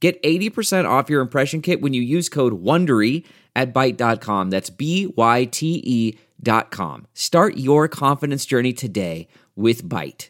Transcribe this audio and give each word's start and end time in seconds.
Get 0.00 0.22
80% 0.22 0.88
off 0.88 1.10
your 1.10 1.20
impression 1.20 1.60
kit 1.60 1.80
when 1.80 1.92
you 1.92 2.02
use 2.02 2.28
code 2.28 2.62
WONDERY 2.62 3.24
at 3.56 3.74
Byte.com. 3.74 4.50
That's 4.50 4.70
B-Y-T-E 4.70 6.18
dot 6.40 6.70
com. 6.70 7.08
Start 7.14 7.56
your 7.56 7.88
confidence 7.88 8.46
journey 8.46 8.72
today 8.72 9.26
with 9.56 9.82
Byte. 9.82 10.28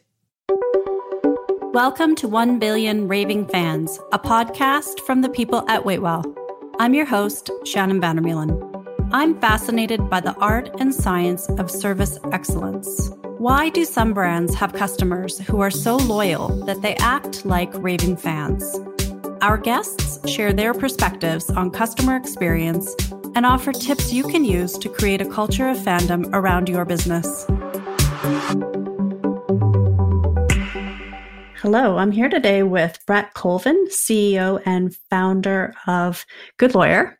Welcome 1.74 2.14
to 2.16 2.28
1 2.28 2.58
Billion 2.58 3.08
Raving 3.08 3.46
Fans, 3.48 4.00
a 4.10 4.18
podcast 4.18 5.00
from 5.00 5.20
the 5.20 5.28
people 5.28 5.68
at 5.68 5.84
Waitwell. 5.84 6.24
I'm 6.80 6.94
your 6.94 7.04
host, 7.04 7.50
Shannon 7.66 8.00
Vandermeulen. 8.00 8.64
I'm 9.12 9.38
fascinated 9.38 10.08
by 10.08 10.20
the 10.20 10.34
art 10.36 10.70
and 10.80 10.94
science 10.94 11.46
of 11.50 11.70
service 11.70 12.18
excellence. 12.32 13.10
Why 13.36 13.68
do 13.68 13.84
some 13.84 14.14
brands 14.14 14.54
have 14.54 14.72
customers 14.72 15.38
who 15.40 15.60
are 15.60 15.70
so 15.70 15.96
loyal 15.96 16.48
that 16.64 16.80
they 16.80 16.96
act 16.96 17.44
like 17.44 17.70
raving 17.74 18.16
fans? 18.16 18.80
Our 19.40 19.56
guests 19.56 20.28
share 20.28 20.52
their 20.52 20.74
perspectives 20.74 21.48
on 21.50 21.70
customer 21.70 22.16
experience 22.16 22.92
and 23.36 23.46
offer 23.46 23.70
tips 23.70 24.12
you 24.12 24.24
can 24.24 24.44
use 24.44 24.76
to 24.78 24.88
create 24.88 25.20
a 25.20 25.30
culture 25.30 25.68
of 25.68 25.76
fandom 25.76 26.28
around 26.32 26.68
your 26.68 26.84
business. 26.84 27.46
Hello, 31.60 31.98
I'm 31.98 32.10
here 32.10 32.28
today 32.28 32.64
with 32.64 32.98
Brett 33.06 33.32
Colvin, 33.34 33.86
CEO 33.88 34.60
and 34.66 34.96
founder 35.08 35.72
of 35.86 36.26
Good 36.56 36.74
Lawyer. 36.74 37.16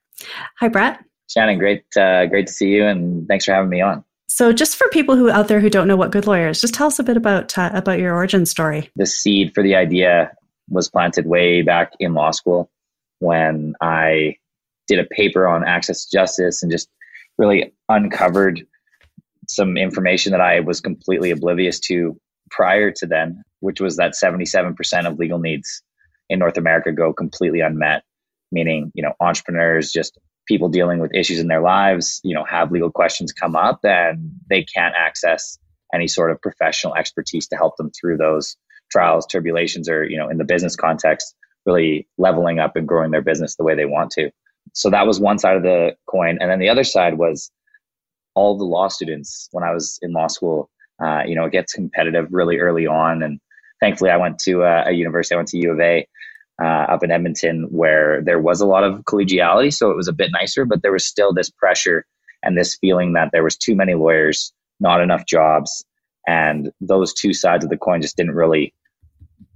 Hi, 0.58 0.66
Brett. 0.66 0.98
Shannon, 1.30 1.58
great, 1.58 1.84
uh, 1.96 2.26
great 2.26 2.48
to 2.48 2.52
see 2.52 2.70
you, 2.70 2.84
and 2.84 3.28
thanks 3.28 3.44
for 3.44 3.52
having 3.52 3.70
me 3.70 3.80
on. 3.80 4.02
So, 4.28 4.52
just 4.52 4.76
for 4.76 4.88
people 4.88 5.14
who 5.14 5.30
out 5.30 5.46
there 5.46 5.60
who 5.60 5.70
don't 5.70 5.86
know 5.86 5.96
what 5.96 6.10
Good 6.10 6.26
Lawyer 6.26 6.48
is, 6.48 6.60
just 6.60 6.74
tell 6.74 6.88
us 6.88 6.98
a 6.98 7.04
bit 7.04 7.16
about 7.16 7.56
uh, 7.56 7.70
about 7.72 7.98
your 8.00 8.14
origin 8.14 8.44
story. 8.44 8.90
The 8.96 9.06
seed 9.06 9.54
for 9.54 9.62
the 9.62 9.74
idea 9.74 10.32
was 10.68 10.88
planted 10.88 11.26
way 11.26 11.62
back 11.62 11.92
in 11.98 12.14
law 12.14 12.30
school 12.30 12.70
when 13.20 13.74
I 13.80 14.36
did 14.86 14.98
a 14.98 15.04
paper 15.04 15.46
on 15.46 15.66
access 15.66 16.04
to 16.04 16.16
justice 16.16 16.62
and 16.62 16.70
just 16.72 16.88
really 17.36 17.72
uncovered 17.88 18.66
some 19.48 19.76
information 19.76 20.32
that 20.32 20.40
I 20.40 20.60
was 20.60 20.80
completely 20.80 21.30
oblivious 21.30 21.80
to 21.80 22.18
prior 22.50 22.90
to 22.92 23.06
then, 23.06 23.42
which 23.60 23.80
was 23.80 23.96
that 23.96 24.12
77% 24.12 24.74
of 25.06 25.18
legal 25.18 25.38
needs 25.38 25.82
in 26.28 26.38
North 26.38 26.58
America 26.58 26.92
go 26.92 27.12
completely 27.12 27.60
unmet, 27.60 28.02
meaning, 28.52 28.92
you 28.94 29.02
know, 29.02 29.14
entrepreneurs, 29.20 29.90
just 29.90 30.18
people 30.46 30.68
dealing 30.68 30.98
with 30.98 31.14
issues 31.14 31.38
in 31.38 31.48
their 31.48 31.60
lives, 31.60 32.20
you 32.24 32.34
know, 32.34 32.44
have 32.44 32.72
legal 32.72 32.90
questions 32.90 33.32
come 33.32 33.56
up 33.56 33.80
and 33.84 34.30
they 34.48 34.64
can't 34.64 34.94
access 34.96 35.58
any 35.94 36.08
sort 36.08 36.30
of 36.30 36.40
professional 36.40 36.94
expertise 36.94 37.46
to 37.48 37.56
help 37.56 37.76
them 37.76 37.90
through 37.90 38.16
those 38.16 38.56
trials, 38.90 39.26
tribulations, 39.26 39.88
or, 39.88 40.04
you 40.04 40.16
know, 40.16 40.28
in 40.28 40.38
the 40.38 40.44
business 40.44 40.76
context, 40.76 41.34
really 41.66 42.06
leveling 42.18 42.58
up 42.58 42.76
and 42.76 42.88
growing 42.88 43.10
their 43.10 43.22
business 43.22 43.56
the 43.56 43.64
way 43.64 43.74
they 43.74 43.84
want 43.84 44.10
to. 44.12 44.30
So 44.72 44.90
that 44.90 45.06
was 45.06 45.20
one 45.20 45.38
side 45.38 45.56
of 45.56 45.62
the 45.62 45.96
coin. 46.06 46.38
And 46.40 46.50
then 46.50 46.58
the 46.58 46.68
other 46.68 46.84
side 46.84 47.18
was 47.18 47.50
all 48.34 48.56
the 48.56 48.64
law 48.64 48.88
students 48.88 49.48
when 49.52 49.64
I 49.64 49.72
was 49.72 49.98
in 50.02 50.12
law 50.12 50.28
school. 50.28 50.70
Uh, 51.02 51.22
you 51.26 51.34
know, 51.34 51.44
it 51.44 51.52
gets 51.52 51.72
competitive 51.72 52.26
really 52.30 52.58
early 52.58 52.86
on. 52.86 53.22
And 53.22 53.40
thankfully, 53.80 54.10
I 54.10 54.16
went 54.16 54.38
to 54.40 54.62
a, 54.62 54.88
a 54.88 54.92
university, 54.92 55.34
I 55.34 55.38
went 55.38 55.48
to 55.48 55.58
U 55.58 55.72
of 55.72 55.80
A. 55.80 56.06
Uh, 56.60 56.86
up 56.90 57.04
in 57.04 57.12
Edmonton, 57.12 57.68
where 57.70 58.20
there 58.20 58.40
was 58.40 58.60
a 58.60 58.66
lot 58.66 58.82
of 58.82 59.04
collegiality, 59.04 59.72
so 59.72 59.92
it 59.92 59.96
was 59.96 60.08
a 60.08 60.12
bit 60.12 60.32
nicer, 60.32 60.64
but 60.64 60.82
there 60.82 60.90
was 60.90 61.04
still 61.04 61.32
this 61.32 61.48
pressure 61.48 62.04
and 62.42 62.58
this 62.58 62.76
feeling 62.80 63.12
that 63.12 63.30
there 63.32 63.44
was 63.44 63.56
too 63.56 63.76
many 63.76 63.94
lawyers, 63.94 64.52
not 64.80 65.00
enough 65.00 65.24
jobs, 65.24 65.84
and 66.28 66.70
those 66.82 67.14
two 67.14 67.32
sides 67.32 67.64
of 67.64 67.70
the 67.70 67.78
coin 67.78 68.02
just 68.02 68.18
didn't 68.18 68.34
really 68.34 68.74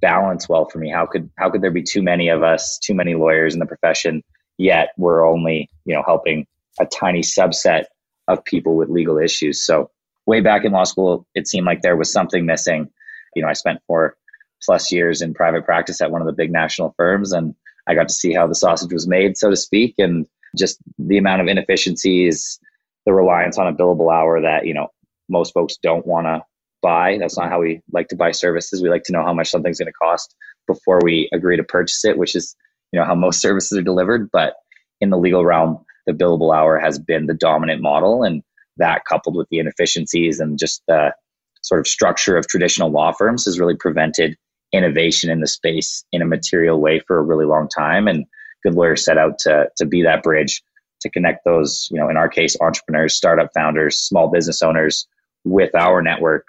balance 0.00 0.48
well 0.48 0.64
for 0.64 0.78
me. 0.78 0.90
How 0.90 1.04
could 1.04 1.28
how 1.36 1.50
could 1.50 1.60
there 1.60 1.70
be 1.70 1.82
too 1.82 2.02
many 2.02 2.28
of 2.28 2.42
us, 2.42 2.78
too 2.78 2.94
many 2.94 3.14
lawyers 3.14 3.52
in 3.52 3.60
the 3.60 3.66
profession, 3.66 4.24
yet 4.56 4.92
we're 4.96 5.28
only 5.28 5.68
you 5.84 5.94
know 5.94 6.02
helping 6.04 6.46
a 6.80 6.86
tiny 6.86 7.20
subset 7.20 7.84
of 8.26 8.42
people 8.44 8.74
with 8.74 8.88
legal 8.88 9.18
issues. 9.18 9.62
So 9.62 9.90
way 10.24 10.40
back 10.40 10.64
in 10.64 10.72
law 10.72 10.84
school, 10.84 11.26
it 11.34 11.46
seemed 11.46 11.66
like 11.66 11.82
there 11.82 11.96
was 11.96 12.10
something 12.10 12.46
missing. 12.46 12.90
You 13.36 13.42
know, 13.42 13.48
I 13.48 13.52
spent 13.52 13.80
four 13.86 14.16
plus 14.64 14.90
years 14.90 15.20
in 15.20 15.34
private 15.34 15.66
practice 15.66 16.00
at 16.00 16.10
one 16.10 16.22
of 16.22 16.26
the 16.26 16.32
big 16.32 16.50
national 16.50 16.94
firms, 16.96 17.32
and 17.32 17.54
I 17.86 17.94
got 17.94 18.08
to 18.08 18.14
see 18.14 18.32
how 18.32 18.46
the 18.46 18.54
sausage 18.54 18.94
was 18.94 19.06
made, 19.06 19.36
so 19.36 19.50
to 19.50 19.56
speak, 19.56 19.96
and 19.98 20.26
just 20.56 20.78
the 20.98 21.18
amount 21.18 21.42
of 21.42 21.48
inefficiencies, 21.48 22.58
the 23.04 23.12
reliance 23.12 23.58
on 23.58 23.66
a 23.66 23.74
billable 23.74 24.10
hour 24.10 24.40
that 24.40 24.66
you 24.66 24.72
know 24.72 24.88
most 25.28 25.52
folks 25.52 25.76
don't 25.76 26.06
want 26.06 26.26
to 26.26 26.42
buy. 26.82 27.18
That's 27.18 27.38
not 27.38 27.48
how 27.48 27.60
we 27.60 27.80
like 27.92 28.08
to 28.08 28.16
buy 28.16 28.32
services. 28.32 28.82
We 28.82 28.90
like 28.90 29.04
to 29.04 29.12
know 29.12 29.24
how 29.24 29.32
much 29.32 29.50
something's 29.50 29.78
going 29.78 29.86
to 29.86 29.92
cost 29.92 30.34
before 30.66 31.00
we 31.02 31.28
agree 31.32 31.56
to 31.56 31.64
purchase 31.64 32.04
it, 32.04 32.18
which 32.18 32.34
is, 32.34 32.54
you 32.92 33.00
know, 33.00 33.06
how 33.06 33.14
most 33.14 33.40
services 33.40 33.78
are 33.78 33.82
delivered. 33.82 34.28
But 34.32 34.54
in 35.00 35.10
the 35.10 35.18
legal 35.18 35.44
realm, 35.44 35.84
the 36.06 36.12
billable 36.12 36.54
hour 36.54 36.78
has 36.78 36.98
been 36.98 37.26
the 37.26 37.34
dominant 37.34 37.80
model. 37.80 38.22
And 38.22 38.42
that 38.76 39.04
coupled 39.04 39.36
with 39.36 39.48
the 39.50 39.58
inefficiencies 39.58 40.40
and 40.40 40.58
just 40.58 40.82
the 40.88 41.14
sort 41.62 41.80
of 41.80 41.86
structure 41.86 42.36
of 42.36 42.48
traditional 42.48 42.90
law 42.90 43.12
firms 43.12 43.44
has 43.44 43.58
really 43.58 43.76
prevented 43.76 44.36
innovation 44.72 45.30
in 45.30 45.40
the 45.40 45.46
space 45.46 46.04
in 46.12 46.22
a 46.22 46.26
material 46.26 46.80
way 46.80 47.00
for 47.06 47.18
a 47.18 47.22
really 47.22 47.44
long 47.44 47.68
time. 47.68 48.08
And 48.08 48.24
Good 48.64 48.74
Lawyers 48.74 49.04
set 49.04 49.18
out 49.18 49.38
to, 49.40 49.68
to 49.76 49.86
be 49.86 50.02
that 50.02 50.22
bridge 50.22 50.62
to 51.02 51.10
connect 51.10 51.44
those, 51.44 51.88
you 51.90 52.00
know, 52.00 52.08
in 52.08 52.16
our 52.16 52.28
case, 52.28 52.56
entrepreneurs, 52.60 53.16
startup 53.16 53.50
founders, 53.54 53.98
small 53.98 54.30
business 54.30 54.62
owners 54.62 55.06
with 55.44 55.74
our 55.74 56.00
network 56.00 56.46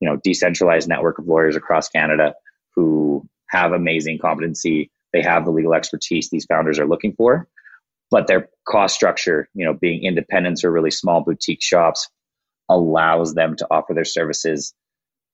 you 0.00 0.08
know 0.08 0.16
decentralized 0.22 0.88
network 0.88 1.18
of 1.18 1.26
lawyers 1.26 1.56
across 1.56 1.88
Canada 1.88 2.34
who 2.74 3.26
have 3.48 3.72
amazing 3.72 4.18
competency. 4.18 4.90
They 5.12 5.22
have 5.22 5.44
the 5.44 5.50
legal 5.50 5.74
expertise 5.74 6.28
these 6.30 6.46
founders 6.46 6.78
are 6.78 6.86
looking 6.86 7.14
for, 7.14 7.48
but 8.10 8.26
their 8.26 8.48
cost 8.68 8.94
structure, 8.94 9.48
you 9.54 9.64
know, 9.64 9.72
being 9.74 10.04
independents 10.04 10.64
or 10.64 10.70
really 10.70 10.90
small 10.90 11.22
boutique 11.22 11.62
shops, 11.62 12.08
allows 12.68 13.34
them 13.34 13.56
to 13.56 13.66
offer 13.70 13.94
their 13.94 14.04
services 14.04 14.74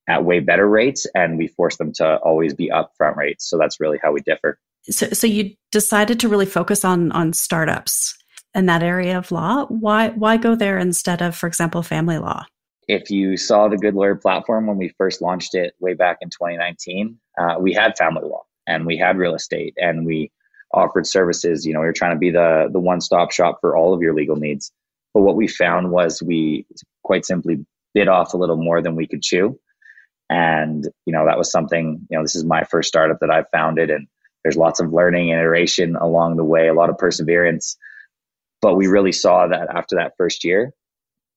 at 0.07 0.25
way 0.25 0.39
better 0.39 0.67
rates, 0.67 1.07
and 1.15 1.37
we 1.37 1.47
force 1.47 1.77
them 1.77 1.91
to 1.95 2.17
always 2.17 2.53
be 2.53 2.69
upfront 2.69 3.15
rates. 3.15 3.49
So 3.49 3.57
that's 3.57 3.79
really 3.79 3.99
how 4.01 4.11
we 4.11 4.21
differ. 4.21 4.59
So, 4.89 5.09
so 5.09 5.27
you 5.27 5.55
decided 5.71 6.19
to 6.21 6.29
really 6.29 6.45
focus 6.45 6.83
on 6.83 7.11
on 7.13 7.33
startups 7.33 8.17
in 8.53 8.65
that 8.67 8.83
area 8.83 9.17
of 9.17 9.31
law. 9.31 9.65
Why 9.67 10.09
why 10.09 10.37
go 10.37 10.55
there 10.55 10.77
instead 10.77 11.21
of, 11.21 11.35
for 11.35 11.47
example, 11.47 11.83
family 11.83 12.17
law? 12.17 12.45
If 12.87 13.09
you 13.09 13.37
saw 13.37 13.67
the 13.67 13.77
Good 13.77 13.95
Lawyer 13.95 14.15
platform 14.15 14.67
when 14.67 14.77
we 14.77 14.89
first 14.97 15.21
launched 15.21 15.55
it 15.55 15.73
way 15.79 15.93
back 15.93 16.17
in 16.21 16.29
2019, 16.29 17.17
uh, 17.37 17.55
we 17.59 17.73
had 17.73 17.97
family 17.97 18.27
law 18.27 18.43
and 18.67 18.85
we 18.85 18.97
had 18.97 19.17
real 19.17 19.35
estate 19.35 19.73
and 19.77 20.05
we 20.05 20.31
offered 20.73 21.07
services. 21.07 21.65
You 21.65 21.73
know, 21.73 21.79
we 21.79 21.85
were 21.85 21.93
trying 21.93 22.15
to 22.15 22.19
be 22.19 22.31
the 22.31 22.69
the 22.71 22.79
one 22.79 23.01
stop 23.01 23.31
shop 23.31 23.59
for 23.61 23.75
all 23.75 23.93
of 23.93 24.01
your 24.01 24.13
legal 24.13 24.35
needs. 24.35 24.71
But 25.13 25.21
what 25.21 25.35
we 25.35 25.47
found 25.47 25.91
was 25.91 26.21
we 26.21 26.65
quite 27.03 27.25
simply 27.25 27.65
bit 27.93 28.07
off 28.07 28.33
a 28.33 28.37
little 28.37 28.57
more 28.57 28.81
than 28.81 28.95
we 28.95 29.07
could 29.07 29.21
chew. 29.21 29.59
And 30.29 30.87
you 31.05 31.13
know, 31.13 31.25
that 31.25 31.37
was 31.37 31.51
something. 31.51 32.05
You 32.09 32.17
know, 32.17 32.23
this 32.23 32.35
is 32.35 32.43
my 32.43 32.63
first 32.63 32.89
startup 32.89 33.19
that 33.21 33.29
I've 33.29 33.49
founded, 33.51 33.89
and 33.89 34.07
there's 34.43 34.57
lots 34.57 34.79
of 34.79 34.91
learning 34.91 35.31
and 35.31 35.39
iteration 35.39 35.95
along 35.95 36.37
the 36.37 36.43
way, 36.43 36.67
a 36.67 36.73
lot 36.73 36.89
of 36.89 36.97
perseverance. 36.97 37.77
But 38.61 38.75
we 38.75 38.87
really 38.87 39.11
saw 39.11 39.47
that 39.47 39.69
after 39.75 39.95
that 39.97 40.13
first 40.17 40.43
year, 40.43 40.73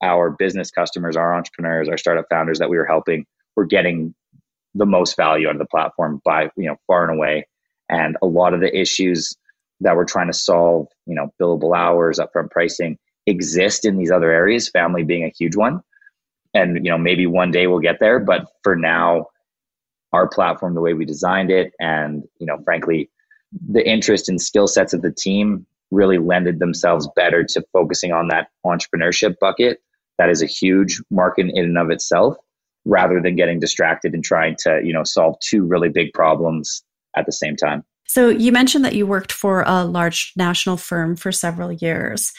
our 0.02 0.30
business 0.30 0.70
customers, 0.70 1.16
our 1.16 1.34
entrepreneurs, 1.34 1.88
our 1.88 1.98
startup 1.98 2.26
founders 2.30 2.58
that 2.58 2.70
we 2.70 2.76
were 2.76 2.86
helping 2.86 3.26
were 3.56 3.64
getting 3.64 4.14
the 4.74 4.86
most 4.86 5.16
value 5.16 5.48
out 5.48 5.54
of 5.54 5.58
the 5.58 5.66
platform 5.66 6.20
by 6.24 6.50
you 6.56 6.68
know 6.68 6.76
far 6.86 7.08
and 7.08 7.16
away. 7.16 7.46
And 7.88 8.16
a 8.22 8.26
lot 8.26 8.52
of 8.52 8.60
the 8.60 8.76
issues 8.76 9.36
that 9.80 9.96
we're 9.96 10.04
trying 10.04 10.26
to 10.26 10.32
solve, 10.32 10.88
you 11.06 11.14
know, 11.14 11.32
billable 11.40 11.76
hours, 11.76 12.18
upfront 12.18 12.50
pricing, 12.50 12.98
exist 13.26 13.84
in 13.84 13.96
these 13.96 14.10
other 14.10 14.30
areas. 14.30 14.68
Family 14.68 15.02
being 15.02 15.24
a 15.24 15.32
huge 15.36 15.56
one, 15.56 15.80
and 16.54 16.84
you 16.84 16.90
know 16.90 16.98
maybe 16.98 17.26
one 17.26 17.50
day 17.50 17.66
we'll 17.66 17.80
get 17.80 18.00
there. 18.00 18.18
But 18.18 18.46
for 18.62 18.76
now, 18.76 19.26
our 20.12 20.28
platform, 20.28 20.74
the 20.74 20.80
way 20.80 20.94
we 20.94 21.04
designed 21.04 21.50
it, 21.50 21.72
and 21.80 22.24
you 22.38 22.46
know, 22.46 22.58
frankly, 22.64 23.10
the 23.68 23.86
interest 23.88 24.28
and 24.28 24.40
skill 24.40 24.66
sets 24.66 24.92
of 24.92 25.02
the 25.02 25.12
team 25.12 25.66
really 25.90 26.18
lended 26.18 26.58
themselves 26.58 27.08
better 27.14 27.44
to 27.44 27.64
focusing 27.72 28.12
on 28.12 28.28
that 28.28 28.48
entrepreneurship 28.64 29.36
bucket 29.40 29.80
that 30.18 30.30
is 30.30 30.42
a 30.42 30.46
huge 30.46 31.00
market 31.10 31.46
in 31.52 31.64
and 31.64 31.78
of 31.78 31.90
itself 31.90 32.36
rather 32.84 33.20
than 33.20 33.36
getting 33.36 33.58
distracted 33.58 34.14
and 34.14 34.24
trying 34.24 34.56
to 34.58 34.80
you 34.84 34.92
know 34.92 35.04
solve 35.04 35.34
two 35.40 35.64
really 35.64 35.88
big 35.88 36.12
problems 36.12 36.82
at 37.16 37.26
the 37.26 37.32
same 37.32 37.56
time 37.56 37.82
So 38.06 38.28
you 38.28 38.52
mentioned 38.52 38.84
that 38.84 38.94
you 38.94 39.06
worked 39.06 39.32
for 39.32 39.64
a 39.66 39.84
large 39.84 40.32
national 40.36 40.76
firm 40.76 41.16
for 41.16 41.32
several 41.32 41.72
years. 41.72 42.32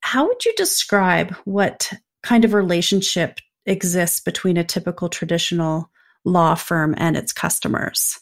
How 0.00 0.26
would 0.26 0.44
you 0.44 0.52
describe 0.56 1.34
what 1.44 1.92
kind 2.22 2.44
of 2.44 2.54
relationship 2.54 3.38
exists 3.66 4.20
between 4.20 4.56
a 4.56 4.64
typical 4.64 5.08
traditional 5.08 5.90
law 6.24 6.54
firm 6.54 6.94
and 6.98 7.16
its 7.16 7.32
customers? 7.32 8.18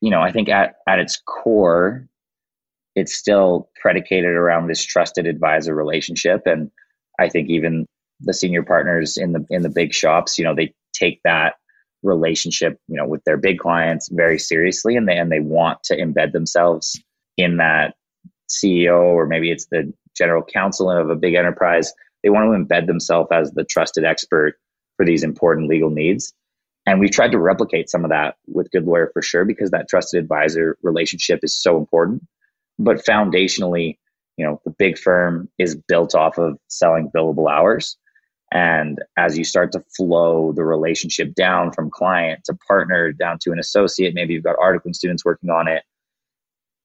You 0.00 0.10
know, 0.10 0.20
I 0.20 0.32
think 0.32 0.48
at, 0.48 0.76
at 0.88 0.98
its 0.98 1.20
core, 1.26 2.08
it's 2.94 3.14
still 3.14 3.70
predicated 3.80 4.30
around 4.30 4.68
this 4.68 4.84
trusted 4.84 5.26
advisor 5.26 5.74
relationship. 5.74 6.42
And 6.46 6.70
I 7.18 7.28
think 7.28 7.48
even 7.48 7.86
the 8.20 8.34
senior 8.34 8.62
partners 8.62 9.16
in 9.16 9.32
the 9.32 9.44
in 9.50 9.62
the 9.62 9.68
big 9.68 9.92
shops, 9.92 10.38
you 10.38 10.44
know, 10.44 10.54
they 10.54 10.74
take 10.92 11.20
that 11.24 11.54
relationship, 12.02 12.78
you 12.88 12.96
know, 12.96 13.06
with 13.06 13.24
their 13.24 13.36
big 13.36 13.58
clients 13.58 14.08
very 14.12 14.38
seriously 14.38 14.96
and 14.96 15.08
they 15.08 15.16
and 15.16 15.32
they 15.32 15.40
want 15.40 15.82
to 15.84 15.96
embed 15.96 16.32
themselves 16.32 17.00
in 17.36 17.56
that 17.56 17.94
CEO 18.48 19.00
or 19.00 19.26
maybe 19.26 19.50
it's 19.50 19.66
the 19.66 19.92
general 20.16 20.42
counsel 20.42 20.90
of 20.90 21.10
a 21.10 21.16
big 21.16 21.34
enterprise. 21.34 21.92
They 22.22 22.30
want 22.30 22.44
to 22.44 22.74
embed 22.74 22.86
themselves 22.86 23.28
as 23.32 23.50
the 23.52 23.64
trusted 23.64 24.04
expert 24.04 24.54
for 24.96 25.04
these 25.04 25.24
important 25.24 25.68
legal 25.68 25.90
needs. 25.90 26.32
And 26.86 27.00
we've 27.00 27.10
tried 27.10 27.32
to 27.32 27.38
replicate 27.38 27.88
some 27.88 28.04
of 28.04 28.10
that 28.10 28.36
with 28.46 28.70
Good 28.70 28.84
Lawyer 28.84 29.10
for 29.12 29.22
sure, 29.22 29.44
because 29.44 29.70
that 29.70 29.88
trusted 29.88 30.22
advisor 30.22 30.76
relationship 30.82 31.40
is 31.42 31.56
so 31.56 31.78
important. 31.78 32.22
But 32.78 33.04
foundationally, 33.04 33.96
you 34.36 34.44
know, 34.44 34.60
the 34.64 34.74
big 34.78 34.98
firm 34.98 35.48
is 35.58 35.76
built 35.76 36.14
off 36.14 36.38
of 36.38 36.58
selling 36.68 37.10
billable 37.14 37.50
hours. 37.50 37.96
And 38.54 39.00
as 39.18 39.36
you 39.36 39.42
start 39.42 39.72
to 39.72 39.84
flow 39.96 40.52
the 40.52 40.64
relationship 40.64 41.34
down 41.34 41.72
from 41.72 41.90
client 41.90 42.44
to 42.44 42.54
partner 42.68 43.12
down 43.12 43.38
to 43.40 43.50
an 43.50 43.58
associate, 43.58 44.14
maybe 44.14 44.32
you've 44.32 44.44
got 44.44 44.56
articling 44.56 44.94
students 44.94 45.24
working 45.24 45.50
on 45.50 45.66
it, 45.66 45.82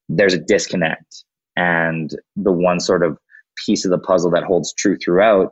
there's 0.10 0.34
a 0.34 0.40
disconnect. 0.40 1.24
And 1.56 2.10
the 2.36 2.52
one 2.52 2.80
sort 2.80 3.04
of 3.04 3.20
piece 3.66 3.86
of 3.86 3.92
the 3.92 4.00
puzzle 4.00 4.32
that 4.32 4.44
holds 4.44 4.74
true 4.74 4.98
throughout 4.98 5.52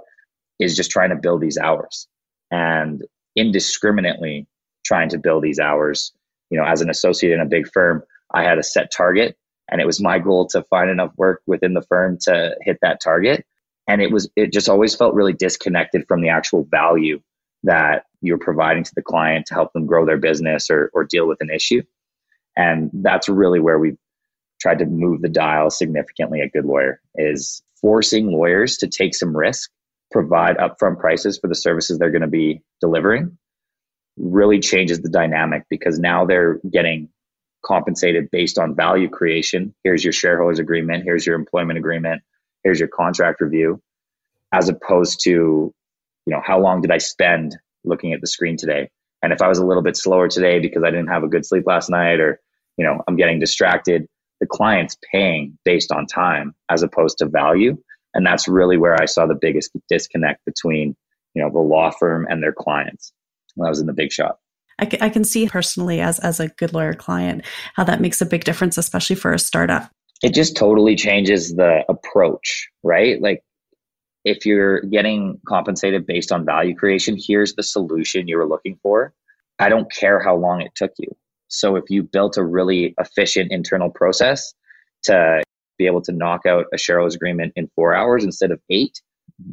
is 0.59 0.75
just 0.75 0.89
trying 0.89 1.11
to 1.11 1.15
build 1.15 1.39
these 1.39 1.57
hours 1.57 2.07
and 2.49 3.03
indiscriminately 3.35 4.47
trying 4.83 5.09
to 5.09 5.19
build 5.19 5.43
these 5.43 5.59
hours. 5.59 6.11
You 6.49 6.57
know, 6.57 6.65
as 6.65 6.81
an 6.81 6.89
associate 6.89 7.33
in 7.33 7.41
a 7.41 7.45
big 7.45 7.71
firm, 7.71 8.01
I 8.33 8.41
had 8.41 8.57
a 8.57 8.63
set 8.63 8.91
target 8.91 9.37
and 9.69 9.81
it 9.81 9.85
was 9.85 10.01
my 10.01 10.17
goal 10.17 10.47
to 10.47 10.63
find 10.63 10.89
enough 10.89 11.11
work 11.15 11.43
within 11.45 11.75
the 11.75 11.81
firm 11.83 12.17
to 12.21 12.55
hit 12.61 12.79
that 12.81 13.01
target 13.03 13.45
and 13.87 14.01
it 14.01 14.11
was 14.11 14.29
it 14.35 14.51
just 14.51 14.69
always 14.69 14.95
felt 14.95 15.13
really 15.13 15.33
disconnected 15.33 16.05
from 16.07 16.21
the 16.21 16.29
actual 16.29 16.65
value 16.69 17.19
that 17.63 18.05
you're 18.21 18.37
providing 18.37 18.83
to 18.83 18.91
the 18.95 19.01
client 19.01 19.45
to 19.45 19.53
help 19.53 19.73
them 19.73 19.85
grow 19.85 20.05
their 20.05 20.17
business 20.17 20.69
or, 20.69 20.91
or 20.93 21.03
deal 21.03 21.27
with 21.27 21.39
an 21.41 21.49
issue 21.49 21.81
and 22.55 22.89
that's 22.93 23.29
really 23.29 23.59
where 23.59 23.79
we've 23.79 23.97
tried 24.59 24.79
to 24.79 24.85
move 24.85 25.21
the 25.21 25.29
dial 25.29 25.69
significantly 25.69 26.41
at 26.41 26.51
good 26.51 26.65
lawyer 26.65 26.99
is 27.15 27.61
forcing 27.79 28.31
lawyers 28.31 28.77
to 28.77 28.87
take 28.87 29.15
some 29.15 29.35
risk 29.35 29.69
provide 30.11 30.57
upfront 30.57 30.99
prices 30.99 31.37
for 31.37 31.47
the 31.47 31.55
services 31.55 31.97
they're 31.97 32.11
going 32.11 32.21
to 32.21 32.27
be 32.27 32.61
delivering 32.81 33.37
really 34.17 34.59
changes 34.59 35.01
the 35.01 35.09
dynamic 35.09 35.63
because 35.69 35.99
now 35.99 36.25
they're 36.25 36.59
getting 36.71 37.09
compensated 37.65 38.29
based 38.31 38.57
on 38.57 38.75
value 38.75 39.09
creation. 39.09 39.73
Here's 39.83 40.03
your 40.03 40.13
shareholders 40.13 40.59
agreement. 40.59 41.03
Here's 41.03 41.25
your 41.25 41.35
employment 41.35 41.77
agreement. 41.77 42.21
Here's 42.67 42.79
your 42.81 42.89
contract 42.89 43.39
review, 43.39 43.81
as 44.51 44.67
opposed 44.67 45.21
to, 45.23 45.29
you 45.29 45.73
know, 46.27 46.41
how 46.45 46.59
long 46.59 46.81
did 46.81 46.91
I 46.91 46.97
spend 46.97 47.57
looking 47.85 48.11
at 48.11 48.19
the 48.19 48.27
screen 48.27 48.57
today? 48.57 48.89
And 49.23 49.31
if 49.31 49.41
I 49.41 49.47
was 49.47 49.57
a 49.57 49.65
little 49.65 49.81
bit 49.81 49.95
slower 49.95 50.27
today 50.27 50.59
because 50.59 50.83
I 50.83 50.89
didn't 50.89 51.07
have 51.07 51.23
a 51.23 51.29
good 51.29 51.45
sleep 51.45 51.63
last 51.65 51.89
night 51.89 52.19
or, 52.19 52.41
you 52.77 52.83
know, 52.83 53.01
I'm 53.07 53.15
getting 53.15 53.39
distracted, 53.39 54.05
the 54.41 54.47
client's 54.47 54.97
paying 55.09 55.57
based 55.63 55.93
on 55.93 56.07
time 56.07 56.53
as 56.69 56.83
opposed 56.83 57.19
to 57.19 57.27
value. 57.27 57.77
And 58.13 58.25
that's 58.25 58.49
really 58.49 58.75
where 58.75 59.01
I 59.01 59.05
saw 59.05 59.25
the 59.25 59.39
biggest 59.39 59.71
disconnect 59.87 60.43
between, 60.43 60.93
you 61.35 61.41
know, 61.41 61.49
the 61.49 61.59
law 61.59 61.89
firm 61.89 62.27
and 62.29 62.43
their 62.43 62.51
clients 62.51 63.13
when 63.55 63.65
I 63.65 63.69
was 63.69 63.79
in 63.79 63.87
the 63.87 63.93
big 63.93 64.11
shop. 64.11 64.41
I, 64.77 65.09
can 65.09 65.23
see 65.23 65.47
personally 65.47 66.01
as 66.01 66.19
as 66.19 66.41
a 66.41 66.49
good 66.49 66.73
lawyer 66.73 66.93
client 66.93 67.45
how 67.75 67.85
that 67.85 68.01
makes 68.01 68.19
a 68.19 68.25
big 68.25 68.43
difference, 68.43 68.77
especially 68.77 69.15
for 69.15 69.31
a 69.31 69.39
startup. 69.39 69.89
It 70.23 70.33
just 70.33 70.55
totally 70.55 70.95
changes 70.95 71.55
the 71.55 71.83
approach, 71.89 72.69
right? 72.83 73.21
Like 73.21 73.43
if 74.25 74.45
you're 74.45 74.81
getting 74.81 75.39
compensated 75.47 76.05
based 76.05 76.31
on 76.31 76.45
value 76.45 76.75
creation, 76.75 77.17
here's 77.19 77.53
the 77.55 77.63
solution 77.63 78.27
you 78.27 78.37
were 78.37 78.47
looking 78.47 78.79
for. 78.81 79.13
I 79.59 79.69
don't 79.69 79.91
care 79.91 80.19
how 80.19 80.35
long 80.35 80.61
it 80.61 80.71
took 80.75 80.91
you. 80.97 81.15
So 81.47 81.75
if 81.75 81.85
you 81.89 82.03
built 82.03 82.37
a 82.37 82.43
really 82.43 82.93
efficient 82.99 83.51
internal 83.51 83.89
process 83.89 84.53
to 85.03 85.41
be 85.77 85.85
able 85.85 86.01
to 86.01 86.11
knock 86.11 86.45
out 86.45 86.65
a 86.73 86.77
shareholders 86.77 87.15
agreement 87.15 87.53
in 87.55 87.69
four 87.75 87.93
hours 87.93 88.23
instead 88.23 88.51
of 88.51 88.59
eight, 88.69 89.01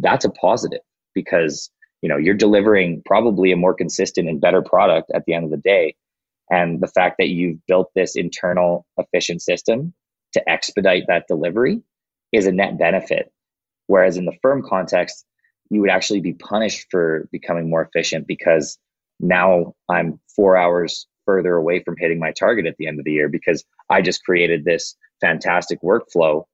that's 0.01 0.25
a 0.25 0.31
positive 0.31 0.81
because 1.15 1.71
you 2.03 2.09
know 2.09 2.17
you're 2.17 2.35
delivering 2.35 3.03
probably 3.05 3.53
a 3.53 3.57
more 3.57 3.75
consistent 3.75 4.29
and 4.29 4.41
better 4.41 4.63
product 4.63 5.11
at 5.15 5.25
the 5.27 5.35
end 5.35 5.45
of 5.45 5.51
the 5.51 5.57
day 5.57 5.95
and 6.51 6.81
the 6.81 6.89
fact 6.89 7.17
that 7.19 7.29
you've 7.29 7.59
built 7.67 7.91
this 7.95 8.17
internal 8.17 8.87
efficient 8.99 9.41
system 9.43 9.95
to 10.35 10.49
expedite 10.49 11.05
that 11.09 11.27
delivery 11.29 11.83
is 12.33 12.47
a 12.47 12.53
net 12.53 12.79
benefit 12.79 13.33
whereas 13.87 14.17
in 14.17 14.25
the 14.25 14.37
firm 14.43 14.63
context 14.67 15.25
you 15.71 15.81
would 15.81 15.91
actually 15.91 16.21
be 16.21 16.35
punished 16.35 16.87
for 16.91 17.29
becoming 17.33 17.69
more 17.69 17.83
efficient 17.83 18.27
because 18.27 18.79
now 19.21 19.75
i'm 19.89 20.21
four 20.35 20.57
hours 20.57 21.07
further 21.25 21.55
away 21.55 21.83
from 21.83 21.97
hitting 21.99 22.19
my 22.19 22.33
target 22.33 22.67
at 22.67 22.77
the 22.77 22.87
end 22.87 22.99
of 22.99 23.05
the 23.05 23.13
year 23.13 23.29
because 23.29 23.65
i 23.91 24.03
just 24.03 24.25
created 24.25 24.65
this 24.65 24.97
fantastic 25.21 25.81
workflow 25.83 26.45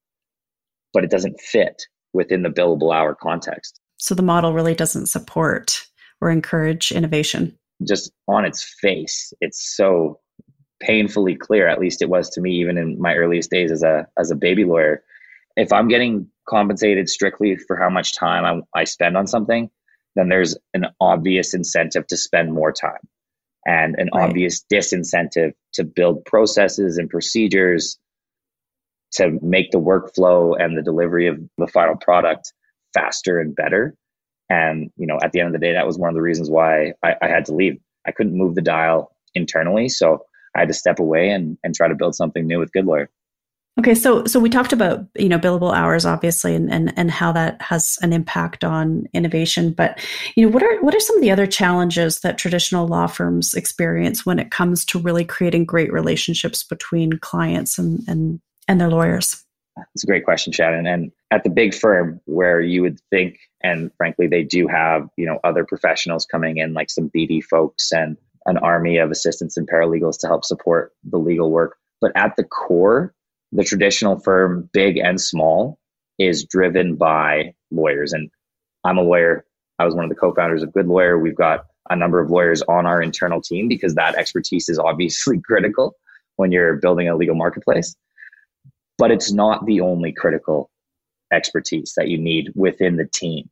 but 0.92 1.04
it 1.04 1.10
doesn't 1.10 1.40
fit 1.40 1.82
within 2.12 2.42
the 2.42 2.50
billable 2.50 2.94
hour 2.94 3.14
context 3.14 3.80
so 4.00 4.14
the 4.14 4.22
model 4.22 4.54
really 4.54 4.74
doesn't 4.74 5.06
support 5.06 5.86
or 6.20 6.30
encourage 6.30 6.90
innovation. 6.90 7.58
Just 7.86 8.12
on 8.28 8.44
its 8.44 8.62
face, 8.80 9.32
it's 9.42 9.76
so 9.76 10.18
painfully 10.80 11.34
clear, 11.36 11.68
at 11.68 11.80
least 11.80 12.02
it 12.02 12.08
was 12.08 12.30
to 12.30 12.40
me, 12.40 12.52
even 12.52 12.78
in 12.78 13.00
my 13.00 13.14
earliest 13.14 13.50
days 13.50 13.70
as 13.70 13.82
a 13.82 14.06
as 14.18 14.30
a 14.30 14.36
baby 14.36 14.64
lawyer. 14.64 15.02
If 15.56 15.72
I'm 15.72 15.88
getting 15.88 16.26
compensated 16.48 17.08
strictly 17.08 17.56
for 17.56 17.76
how 17.76 17.90
much 17.90 18.16
time 18.16 18.44
I, 18.74 18.80
I 18.80 18.84
spend 18.84 19.16
on 19.16 19.26
something, 19.26 19.70
then 20.16 20.28
there's 20.28 20.56
an 20.74 20.86
obvious 21.00 21.54
incentive 21.54 22.06
to 22.08 22.16
spend 22.16 22.52
more 22.52 22.72
time 22.72 23.00
and 23.66 23.94
an 23.98 24.08
right. 24.14 24.28
obvious 24.28 24.64
disincentive 24.72 25.52
to 25.74 25.84
build 25.84 26.24
processes 26.24 26.98
and 26.98 27.10
procedures 27.10 27.98
to 29.12 29.38
make 29.42 29.70
the 29.70 29.80
workflow 29.80 30.54
and 30.58 30.76
the 30.76 30.82
delivery 30.82 31.26
of 31.26 31.38
the 31.58 31.66
final 31.66 31.96
product 31.96 32.52
faster 32.94 33.38
and 33.38 33.54
better. 33.54 33.94
And, 34.48 34.90
you 34.96 35.06
know, 35.06 35.18
at 35.22 35.32
the 35.32 35.40
end 35.40 35.48
of 35.48 35.52
the 35.52 35.64
day, 35.64 35.74
that 35.74 35.86
was 35.86 35.98
one 35.98 36.08
of 36.08 36.14
the 36.14 36.22
reasons 36.22 36.50
why 36.50 36.94
I, 37.02 37.14
I 37.22 37.28
had 37.28 37.44
to 37.46 37.54
leave. 37.54 37.78
I 38.06 38.12
couldn't 38.12 38.36
move 38.36 38.54
the 38.54 38.62
dial 38.62 39.14
internally. 39.34 39.88
So 39.88 40.24
I 40.56 40.60
had 40.60 40.68
to 40.68 40.74
step 40.74 40.98
away 40.98 41.30
and, 41.30 41.56
and 41.62 41.74
try 41.74 41.88
to 41.88 41.94
build 41.94 42.14
something 42.14 42.46
new 42.46 42.58
with 42.58 42.72
Good 42.72 42.86
Lawyer. 42.86 43.10
Okay, 43.78 43.94
so 43.94 44.24
so 44.26 44.40
we 44.40 44.50
talked 44.50 44.72
about 44.72 45.06
you 45.16 45.28
know 45.28 45.38
billable 45.38 45.72
hours 45.74 46.04
obviously 46.04 46.54
and, 46.54 46.70
and 46.70 46.92
and 46.98 47.10
how 47.10 47.32
that 47.32 47.62
has 47.62 47.98
an 48.02 48.12
impact 48.12 48.64
on 48.64 49.06
innovation, 49.14 49.72
but 49.72 49.98
you 50.34 50.44
know 50.44 50.52
what 50.52 50.62
are 50.62 50.82
what 50.82 50.94
are 50.94 51.00
some 51.00 51.16
of 51.16 51.22
the 51.22 51.30
other 51.30 51.46
challenges 51.46 52.20
that 52.20 52.36
traditional 52.36 52.88
law 52.88 53.06
firms 53.06 53.54
experience 53.54 54.26
when 54.26 54.38
it 54.38 54.50
comes 54.50 54.84
to 54.86 54.98
really 54.98 55.24
creating 55.24 55.64
great 55.64 55.92
relationships 55.92 56.64
between 56.64 57.12
clients 57.20 57.78
and 57.78 58.00
and 58.08 58.40
and 58.68 58.80
their 58.80 58.90
lawyers? 58.90 59.44
It's 59.94 60.04
a 60.04 60.06
great 60.06 60.24
question, 60.24 60.52
Shannon. 60.52 60.86
And 60.86 61.12
at 61.30 61.44
the 61.44 61.50
big 61.50 61.74
firm 61.74 62.20
where 62.26 62.60
you 62.60 62.82
would 62.82 63.00
think, 63.08 63.38
and 63.62 63.90
frankly, 63.96 64.26
they 64.26 64.42
do 64.42 64.66
have, 64.66 65.08
you 65.16 65.24
know, 65.24 65.38
other 65.44 65.64
professionals 65.64 66.26
coming 66.26 66.58
in, 66.58 66.74
like 66.74 66.90
some 66.90 67.08
BD 67.08 67.42
folks 67.42 67.92
and 67.92 68.18
an 68.46 68.58
army 68.58 68.98
of 68.98 69.10
assistants 69.10 69.56
and 69.56 69.68
paralegals 69.68 70.18
to 70.20 70.26
help 70.26 70.44
support 70.44 70.92
the 71.04 71.18
legal 71.18 71.50
work. 71.50 71.76
But 72.00 72.12
at 72.14 72.36
the 72.36 72.44
core, 72.44 73.14
the 73.52 73.64
traditional 73.64 74.18
firm, 74.18 74.68
big 74.72 74.96
and 74.96 75.20
small, 75.20 75.78
is 76.18 76.44
driven 76.44 76.96
by 76.96 77.54
lawyers. 77.70 78.12
And 78.12 78.30
I'm 78.84 78.98
a 78.98 79.02
lawyer. 79.02 79.44
I 79.78 79.84
was 79.84 79.94
one 79.94 80.04
of 80.04 80.10
the 80.10 80.16
co-founders 80.16 80.62
of 80.62 80.72
Good 80.72 80.86
Lawyer. 80.86 81.18
We've 81.18 81.34
got 81.34 81.66
a 81.88 81.96
number 81.96 82.20
of 82.20 82.30
lawyers 82.30 82.62
on 82.62 82.86
our 82.86 83.02
internal 83.02 83.40
team 83.40 83.68
because 83.68 83.94
that 83.94 84.14
expertise 84.14 84.68
is 84.68 84.78
obviously 84.78 85.40
critical 85.44 85.96
when 86.36 86.52
you're 86.52 86.76
building 86.76 87.08
a 87.08 87.16
legal 87.16 87.34
marketplace 87.34 87.94
but 89.00 89.10
it's 89.10 89.32
not 89.32 89.64
the 89.64 89.80
only 89.80 90.12
critical 90.12 90.70
expertise 91.32 91.94
that 91.96 92.08
you 92.08 92.18
need 92.18 92.52
within 92.54 92.96
the 92.96 93.06
team. 93.06 93.48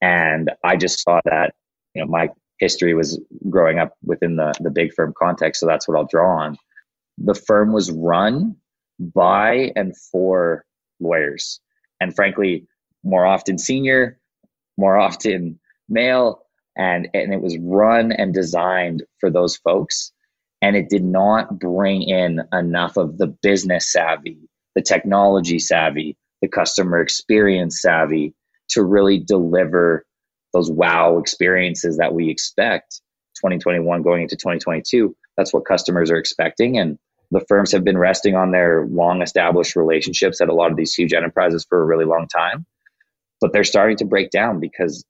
And 0.00 0.50
I 0.64 0.76
just 0.76 1.02
saw 1.02 1.20
that, 1.26 1.54
you 1.94 2.00
know, 2.00 2.10
my 2.10 2.30
history 2.58 2.94
was 2.94 3.20
growing 3.50 3.78
up 3.78 3.94
within 4.04 4.36
the, 4.36 4.52
the 4.60 4.70
big 4.70 4.92
firm 4.94 5.12
context. 5.18 5.60
So 5.60 5.66
that's 5.66 5.86
what 5.86 5.96
I'll 5.96 6.06
draw 6.06 6.38
on. 6.40 6.56
The 7.18 7.34
firm 7.34 7.72
was 7.72 7.90
run 7.90 8.56
by 8.98 9.72
and 9.76 9.94
for 10.10 10.64
lawyers. 11.00 11.60
And 12.00 12.14
frankly, 12.14 12.66
more 13.04 13.26
often 13.26 13.58
senior, 13.58 14.18
more 14.76 14.96
often 14.96 15.58
male. 15.88 16.42
And, 16.78 17.08
and 17.14 17.32
it 17.32 17.40
was 17.40 17.56
run 17.58 18.12
and 18.12 18.34
designed 18.34 19.02
for 19.20 19.30
those 19.30 19.56
folks. 19.56 20.12
and 20.62 20.76
it 20.76 20.88
did 20.88 21.04
not 21.04 21.58
bring 21.58 22.02
in 22.02 22.42
enough 22.52 22.96
of 22.96 23.18
the 23.18 23.26
business 23.26 23.92
savvy, 23.92 24.38
the 24.74 24.82
technology 24.82 25.58
savvy, 25.58 26.16
the 26.42 26.48
customer 26.48 27.00
experience 27.00 27.80
savvy 27.80 28.34
to 28.70 28.82
really 28.82 29.18
deliver 29.18 30.04
those 30.52 30.70
wow 30.70 31.18
experiences 31.18 31.96
that 31.98 32.14
we 32.14 32.30
expect 32.30 33.00
2021 33.36 34.02
going 34.02 34.22
into 34.22 34.36
2022 34.36 35.14
that's 35.36 35.52
what 35.52 35.66
customers 35.66 36.10
are 36.10 36.16
expecting 36.16 36.78
and 36.78 36.98
the 37.30 37.44
firms 37.48 37.72
have 37.72 37.84
been 37.84 37.98
resting 37.98 38.36
on 38.36 38.52
their 38.52 38.86
long 38.86 39.22
established 39.22 39.76
relationships 39.76 40.40
at 40.40 40.48
a 40.48 40.54
lot 40.54 40.70
of 40.70 40.76
these 40.76 40.94
huge 40.94 41.12
enterprises 41.12 41.66
for 41.68 41.80
a 41.80 41.84
really 41.84 42.04
long 42.04 42.28
time. 42.28 42.66
But 43.40 43.52
they're 43.52 43.64
starting 43.64 43.96
to 43.98 44.04
break 44.04 44.30
down 44.30 44.60
because 44.60 45.04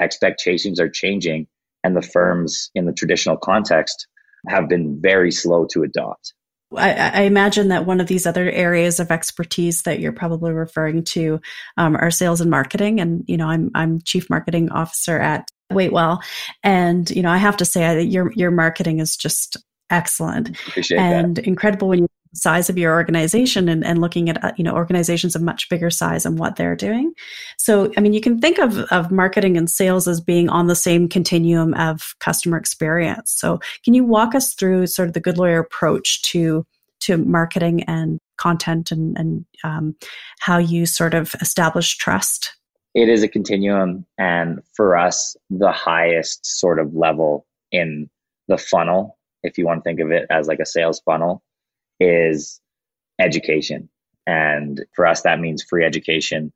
expectations 0.00 0.80
are 0.80 0.88
changing 0.88 1.46
and 1.84 1.96
the 1.96 2.02
firms 2.02 2.70
in 2.74 2.86
the 2.86 2.92
traditional 2.92 3.36
context 3.36 4.06
have 4.48 4.68
been 4.68 5.00
very 5.00 5.30
slow 5.30 5.66
to 5.66 5.82
adopt 5.82 6.34
I, 6.76 6.92
I, 6.92 7.20
imagine 7.22 7.68
that 7.68 7.86
one 7.86 8.00
of 8.00 8.06
these 8.06 8.26
other 8.26 8.50
areas 8.50 9.00
of 9.00 9.10
expertise 9.10 9.82
that 9.82 9.98
you're 9.98 10.12
probably 10.12 10.52
referring 10.52 11.02
to 11.04 11.40
um, 11.76 11.96
are 11.96 12.10
sales 12.10 12.40
and 12.40 12.50
marketing. 12.50 13.00
And 13.00 13.24
you 13.26 13.36
know, 13.36 13.48
I'm 13.48 13.70
I'm 13.74 14.00
chief 14.02 14.30
marketing 14.30 14.70
officer 14.70 15.18
at 15.18 15.50
Waitwell, 15.72 16.20
and 16.62 17.10
you 17.10 17.22
know, 17.22 17.30
I 17.30 17.38
have 17.38 17.56
to 17.58 17.64
say 17.64 17.80
that 17.80 18.06
your 18.06 18.32
your 18.32 18.50
marketing 18.50 19.00
is 19.00 19.16
just 19.16 19.56
excellent 19.90 20.50
Appreciate 20.68 20.98
and 20.98 21.36
that. 21.36 21.46
incredible 21.46 21.88
when 21.88 22.00
you 22.00 22.08
size 22.34 22.70
of 22.70 22.78
your 22.78 22.92
organization 22.92 23.68
and, 23.68 23.84
and 23.84 24.00
looking 24.00 24.28
at 24.28 24.42
uh, 24.44 24.52
you 24.56 24.64
know 24.64 24.74
organizations 24.74 25.34
of 25.34 25.42
much 25.42 25.68
bigger 25.68 25.90
size 25.90 26.24
and 26.24 26.38
what 26.38 26.56
they're 26.56 26.76
doing. 26.76 27.12
So 27.58 27.92
i 27.96 28.00
mean 28.00 28.12
you 28.12 28.20
can 28.20 28.40
think 28.40 28.58
of, 28.58 28.78
of 28.90 29.10
marketing 29.10 29.56
and 29.56 29.68
sales 29.68 30.06
as 30.06 30.20
being 30.20 30.48
on 30.48 30.66
the 30.66 30.76
same 30.76 31.08
continuum 31.08 31.74
of 31.74 32.14
customer 32.20 32.56
experience. 32.56 33.32
So 33.32 33.60
can 33.84 33.94
you 33.94 34.04
walk 34.04 34.34
us 34.34 34.54
through 34.54 34.86
sort 34.86 35.08
of 35.08 35.14
the 35.14 35.20
good 35.20 35.38
lawyer 35.38 35.60
approach 35.60 36.22
to 36.22 36.66
to 37.00 37.16
marketing 37.16 37.82
and 37.84 38.18
content 38.36 38.92
and, 38.92 39.16
and 39.18 39.44
um, 39.64 39.96
how 40.40 40.58
you 40.58 40.84
sort 40.86 41.14
of 41.14 41.34
establish 41.40 41.96
trust? 41.96 42.54
It 42.94 43.08
is 43.08 43.22
a 43.22 43.28
continuum 43.28 44.04
and 44.18 44.60
for 44.74 44.96
us 44.96 45.36
the 45.48 45.72
highest 45.72 46.44
sort 46.44 46.78
of 46.78 46.94
level 46.94 47.46
in 47.72 48.10
the 48.48 48.58
funnel 48.58 49.16
if 49.42 49.56
you 49.56 49.64
want 49.64 49.78
to 49.78 49.88
think 49.88 50.00
of 50.00 50.10
it 50.10 50.26
as 50.28 50.48
like 50.48 50.58
a 50.58 50.66
sales 50.66 51.00
funnel 51.00 51.42
is 52.00 52.60
education. 53.20 53.88
And 54.26 54.84
for 54.94 55.06
us, 55.06 55.22
that 55.22 55.40
means 55.40 55.62
free 55.62 55.84
education, 55.84 56.52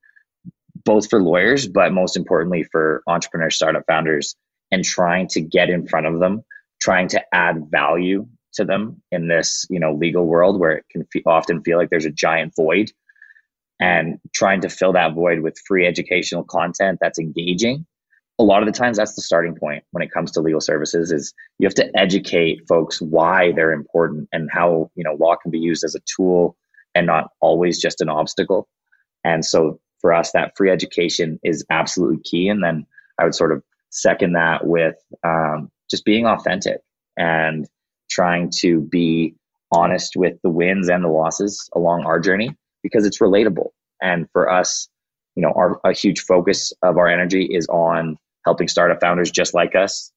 both 0.84 1.08
for 1.08 1.22
lawyers, 1.22 1.68
but 1.68 1.92
most 1.92 2.16
importantly 2.16 2.64
for 2.64 3.02
entrepreneur 3.06 3.50
startup 3.50 3.84
founders 3.86 4.34
and 4.70 4.84
trying 4.84 5.28
to 5.28 5.40
get 5.40 5.70
in 5.70 5.86
front 5.86 6.06
of 6.06 6.18
them, 6.18 6.42
trying 6.80 7.08
to 7.08 7.22
add 7.32 7.70
value 7.70 8.26
to 8.54 8.64
them 8.64 9.02
in 9.10 9.28
this, 9.28 9.66
you 9.68 9.80
know, 9.80 9.92
legal 9.94 10.26
world 10.26 10.58
where 10.58 10.72
it 10.72 10.84
can 10.90 11.06
often 11.26 11.62
feel 11.62 11.78
like 11.78 11.90
there's 11.90 12.04
a 12.04 12.10
giant 12.10 12.54
void 12.56 12.90
and 13.80 14.18
trying 14.32 14.60
to 14.60 14.68
fill 14.68 14.92
that 14.92 15.14
void 15.14 15.40
with 15.40 15.58
free 15.66 15.86
educational 15.86 16.44
content 16.44 16.98
that's 17.00 17.18
engaging 17.18 17.84
a 18.38 18.42
lot 18.42 18.62
of 18.62 18.66
the 18.66 18.76
times 18.76 18.96
that's 18.96 19.14
the 19.14 19.22
starting 19.22 19.54
point 19.54 19.84
when 19.92 20.02
it 20.02 20.10
comes 20.10 20.32
to 20.32 20.40
legal 20.40 20.60
services 20.60 21.12
is 21.12 21.32
you 21.58 21.66
have 21.66 21.74
to 21.74 21.90
educate 21.96 22.66
folks 22.68 23.00
why 23.00 23.52
they're 23.52 23.72
important 23.72 24.28
and 24.32 24.50
how 24.52 24.90
you 24.96 25.04
know 25.04 25.14
law 25.14 25.36
can 25.36 25.50
be 25.50 25.58
used 25.58 25.84
as 25.84 25.94
a 25.94 26.00
tool 26.16 26.56
and 26.94 27.06
not 27.06 27.30
always 27.40 27.80
just 27.80 28.00
an 28.00 28.08
obstacle. 28.08 28.68
And 29.24 29.44
so 29.44 29.80
for 30.00 30.12
us 30.12 30.32
that 30.32 30.52
free 30.56 30.70
education 30.70 31.38
is 31.44 31.64
absolutely 31.70 32.20
key. 32.24 32.48
And 32.48 32.62
then 32.62 32.86
i 33.20 33.24
would 33.24 33.34
sort 33.34 33.52
of 33.52 33.62
second 33.90 34.32
that 34.32 34.66
with 34.66 34.96
um, 35.22 35.70
just 35.88 36.04
being 36.04 36.26
authentic 36.26 36.80
and 37.16 37.68
trying 38.10 38.50
to 38.58 38.80
be 38.80 39.34
honest 39.72 40.16
with 40.16 40.34
the 40.42 40.50
wins 40.50 40.88
and 40.88 41.04
the 41.04 41.08
losses 41.08 41.68
along 41.74 42.04
our 42.04 42.18
journey 42.18 42.56
because 42.82 43.06
it's 43.06 43.20
relatable. 43.20 43.68
And 44.02 44.28
for 44.32 44.50
us 44.50 44.88
you 45.36 45.42
know 45.42 45.52
our 45.56 45.80
a 45.84 45.92
huge 45.92 46.20
focus 46.20 46.72
of 46.82 46.96
our 46.96 47.08
energy 47.08 47.44
is 47.44 47.66
on 47.68 48.16
helping 48.44 48.68
startup 48.68 49.00
founders 49.00 49.30
just 49.30 49.54
like 49.54 49.74
us 49.74 50.12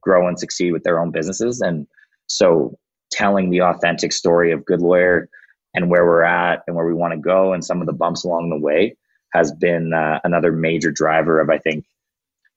grow 0.00 0.28
and 0.28 0.38
succeed 0.38 0.72
with 0.72 0.84
their 0.84 1.00
own 1.00 1.10
businesses. 1.10 1.60
And 1.60 1.86
so 2.26 2.78
telling 3.10 3.50
the 3.50 3.62
authentic 3.62 4.12
story 4.12 4.52
of 4.52 4.64
Good 4.64 4.80
Lawyer 4.80 5.28
and 5.74 5.90
where 5.90 6.04
we're 6.04 6.22
at 6.22 6.62
and 6.66 6.76
where 6.76 6.86
we 6.86 6.94
want 6.94 7.12
to 7.12 7.18
go 7.18 7.52
and 7.52 7.64
some 7.64 7.80
of 7.80 7.86
the 7.86 7.92
bumps 7.92 8.24
along 8.24 8.50
the 8.50 8.58
way 8.58 8.96
has 9.32 9.52
been 9.52 9.92
uh, 9.92 10.20
another 10.24 10.52
major 10.52 10.90
driver 10.90 11.40
of, 11.40 11.50
I 11.50 11.58
think, 11.58 11.84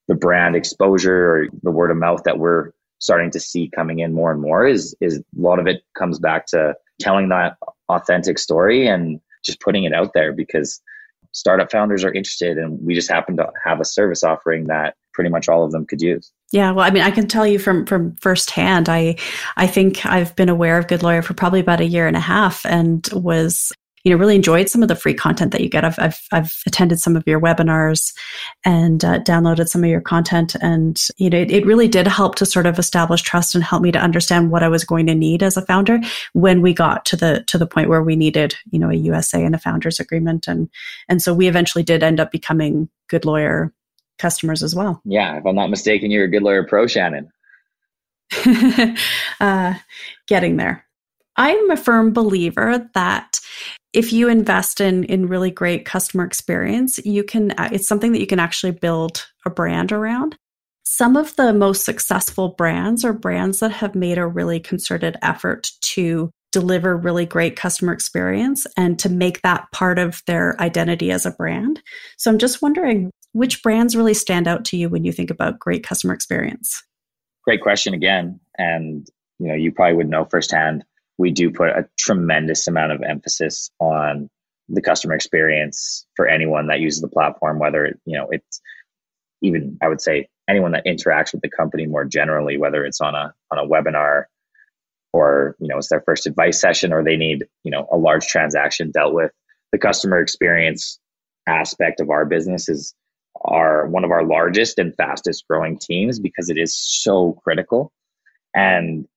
the 0.07 0.15
brand 0.15 0.55
exposure 0.55 1.31
or 1.31 1.47
the 1.63 1.71
word 1.71 1.91
of 1.91 1.97
mouth 1.97 2.23
that 2.23 2.39
we're 2.39 2.71
starting 2.99 3.31
to 3.31 3.39
see 3.39 3.69
coming 3.75 3.99
in 3.99 4.13
more 4.13 4.31
and 4.31 4.41
more 4.41 4.65
is 4.65 4.95
is 5.01 5.19
a 5.19 5.23
lot 5.35 5.59
of 5.59 5.67
it 5.67 5.83
comes 5.97 6.17
back 6.17 6.47
to 6.47 6.73
telling 6.99 7.29
that 7.29 7.57
authentic 7.89 8.39
story 8.39 8.87
and 8.87 9.19
just 9.43 9.59
putting 9.59 9.83
it 9.83 9.93
out 9.93 10.11
there 10.13 10.33
because 10.33 10.81
startup 11.33 11.71
founders 11.71 12.03
are 12.03 12.13
interested 12.13 12.57
and 12.57 12.79
we 12.81 12.95
just 12.95 13.09
happen 13.09 13.37
to 13.37 13.47
have 13.63 13.79
a 13.79 13.85
service 13.85 14.23
offering 14.23 14.65
that 14.65 14.95
pretty 15.17 15.31
much 15.31 15.49
all 15.49 15.65
of 15.65 15.71
them 15.71 15.83
could 15.83 15.99
use. 15.99 16.31
Yeah, 16.51 16.71
well, 16.71 16.85
I 16.85 16.91
mean, 16.91 17.01
I 17.01 17.09
can 17.09 17.27
tell 17.27 17.47
you 17.47 17.57
from 17.57 17.87
from 17.87 18.15
firsthand. 18.17 18.87
I 18.87 19.15
I 19.57 19.65
think 19.65 20.05
I've 20.05 20.35
been 20.35 20.47
aware 20.47 20.77
of 20.77 20.87
Good 20.87 21.01
Lawyer 21.01 21.23
for 21.23 21.33
probably 21.33 21.59
about 21.59 21.81
a 21.81 21.85
year 21.85 22.05
and 22.07 22.15
a 22.15 22.21
half, 22.21 22.63
and 22.67 23.09
was 23.13 23.71
you 24.03 24.11
know 24.11 24.17
really 24.17 24.35
enjoyed 24.35 24.69
some 24.69 24.83
of 24.83 24.89
the 24.89 24.95
free 24.95 25.15
content 25.15 25.51
that 25.53 25.61
you 25.61 25.69
get. 25.69 25.83
I've 25.83 25.97
I've, 25.97 26.21
I've 26.31 26.55
attended 26.67 26.99
some 26.99 27.15
of 27.15 27.23
your 27.25 27.41
webinars 27.41 28.13
and 28.63 29.03
uh, 29.03 29.19
downloaded 29.21 29.69
some 29.69 29.83
of 29.83 29.89
your 29.89 30.01
content, 30.01 30.55
and 30.61 31.01
you 31.17 31.31
know 31.31 31.39
it, 31.39 31.49
it 31.49 31.65
really 31.65 31.87
did 31.87 32.05
help 32.05 32.35
to 32.35 32.45
sort 32.45 32.67
of 32.67 32.77
establish 32.77 33.23
trust 33.23 33.55
and 33.55 33.63
help 33.63 33.81
me 33.81 33.91
to 33.91 33.99
understand 33.99 34.51
what 34.51 34.61
I 34.61 34.69
was 34.69 34.85
going 34.85 35.07
to 35.07 35.15
need 35.15 35.41
as 35.41 35.57
a 35.57 35.65
founder 35.65 35.99
when 36.33 36.61
we 36.61 36.75
got 36.75 37.05
to 37.05 37.15
the 37.15 37.43
to 37.47 37.57
the 37.57 37.65
point 37.65 37.89
where 37.89 38.03
we 38.03 38.15
needed 38.15 38.53
you 38.69 38.77
know 38.77 38.91
a 38.91 38.93
USA 38.93 39.43
and 39.43 39.55
a 39.55 39.59
founders 39.59 39.99
agreement, 39.99 40.47
and 40.47 40.69
and 41.09 41.23
so 41.23 41.33
we 41.33 41.47
eventually 41.47 41.83
did 41.83 42.03
end 42.03 42.19
up 42.19 42.31
becoming 42.31 42.87
Good 43.09 43.25
Lawyer 43.25 43.73
customers 44.17 44.63
as 44.63 44.75
well. 44.75 45.01
Yeah, 45.05 45.37
if 45.37 45.45
I'm 45.45 45.55
not 45.55 45.69
mistaken, 45.69 46.11
you're 46.11 46.25
a 46.25 46.29
good 46.29 46.43
lawyer 46.43 46.63
pro, 46.63 46.87
Shannon. 46.87 47.31
uh, 49.39 49.73
getting 50.27 50.57
there. 50.57 50.85
I'm 51.35 51.69
a 51.69 51.77
firm 51.77 52.13
believer 52.13 52.89
that 52.93 53.39
if 53.93 54.11
you 54.11 54.27
invest 54.27 54.81
in 54.81 55.03
in 55.05 55.27
really 55.27 55.51
great 55.51 55.85
customer 55.85 56.25
experience, 56.25 56.99
you 57.05 57.23
can 57.23 57.51
uh, 57.51 57.69
it's 57.71 57.87
something 57.87 58.11
that 58.11 58.19
you 58.19 58.27
can 58.27 58.39
actually 58.39 58.71
build 58.71 59.25
a 59.45 59.49
brand 59.49 59.91
around. 59.91 60.35
Some 60.83 61.15
of 61.15 61.35
the 61.35 61.53
most 61.53 61.85
successful 61.85 62.49
brands 62.57 63.03
are 63.03 63.13
brands 63.13 63.59
that 63.59 63.71
have 63.71 63.93
made 63.93 64.17
a 64.17 64.25
really 64.25 64.59
concerted 64.59 65.17
effort 65.21 65.69
to 65.81 66.31
deliver 66.51 66.95
really 66.95 67.25
great 67.25 67.55
customer 67.55 67.91
experience 67.91 68.65
and 68.77 68.97
to 68.99 69.09
make 69.09 69.41
that 69.41 69.69
part 69.71 69.99
of 69.99 70.21
their 70.27 70.59
identity 70.61 71.11
as 71.11 71.25
a 71.25 71.31
brand. 71.31 71.81
So 72.17 72.31
I'm 72.31 72.37
just 72.37 72.61
wondering 72.61 73.11
which 73.37 73.61
brands 73.61 73.95
really 73.95 74.15
stand 74.15 74.47
out 74.47 74.65
to 74.65 74.77
you 74.77 74.89
when 74.89 75.05
you 75.05 75.11
think 75.11 75.29
about 75.29 75.59
great 75.59 75.85
customer 75.85 76.13
experience? 76.13 76.83
Great 77.43 77.61
question 77.61 77.93
again. 77.93 78.39
And 78.57 79.07
you 79.37 79.47
know, 79.47 79.53
you 79.53 79.71
probably 79.71 79.95
would 79.95 80.09
know 80.09 80.25
firsthand, 80.25 80.83
we 81.19 81.29
do 81.29 81.51
put 81.51 81.69
a 81.69 81.87
tremendous 81.99 82.67
amount 82.67 82.93
of 82.93 83.03
emphasis 83.03 83.69
on 83.79 84.29
the 84.69 84.81
customer 84.81 85.13
experience 85.13 86.05
for 86.15 86.27
anyone 86.27 86.67
that 86.67 86.79
uses 86.79 87.01
the 87.01 87.07
platform, 87.07 87.59
whether 87.59 87.97
you 88.05 88.17
know 88.17 88.27
it's 88.31 88.59
even 89.41 89.77
I 89.83 89.87
would 89.87 90.01
say 90.01 90.29
anyone 90.49 90.71
that 90.71 90.85
interacts 90.85 91.31
with 91.31 91.41
the 91.41 91.49
company 91.49 91.85
more 91.85 92.05
generally, 92.05 92.57
whether 92.57 92.85
it's 92.85 93.01
on 93.01 93.13
a 93.13 93.33
on 93.51 93.59
a 93.59 93.67
webinar 93.67 94.25
or 95.13 95.55
you 95.59 95.67
know 95.67 95.77
it's 95.77 95.89
their 95.89 96.01
first 96.01 96.25
advice 96.25 96.59
session 96.59 96.91
or 96.91 97.03
they 97.03 97.17
need 97.17 97.45
you 97.63 97.69
know 97.69 97.87
a 97.91 97.97
large 97.97 98.25
transaction 98.25 98.89
dealt 98.89 99.13
with. 99.13 99.31
The 99.71 99.77
customer 99.77 100.19
experience 100.19 100.99
aspect 101.47 101.99
of 101.99 102.09
our 102.09 102.25
business 102.25 102.67
is 102.67 102.95
are 103.41 103.87
one 103.87 104.03
of 104.03 104.11
our 104.11 104.23
largest 104.23 104.79
and 104.79 104.95
fastest 104.95 105.45
growing 105.47 105.77
teams 105.77 106.19
because 106.19 106.49
it 106.49 106.57
is 106.57 106.75
so 106.75 107.33
critical. 107.43 107.91
And 108.55 109.07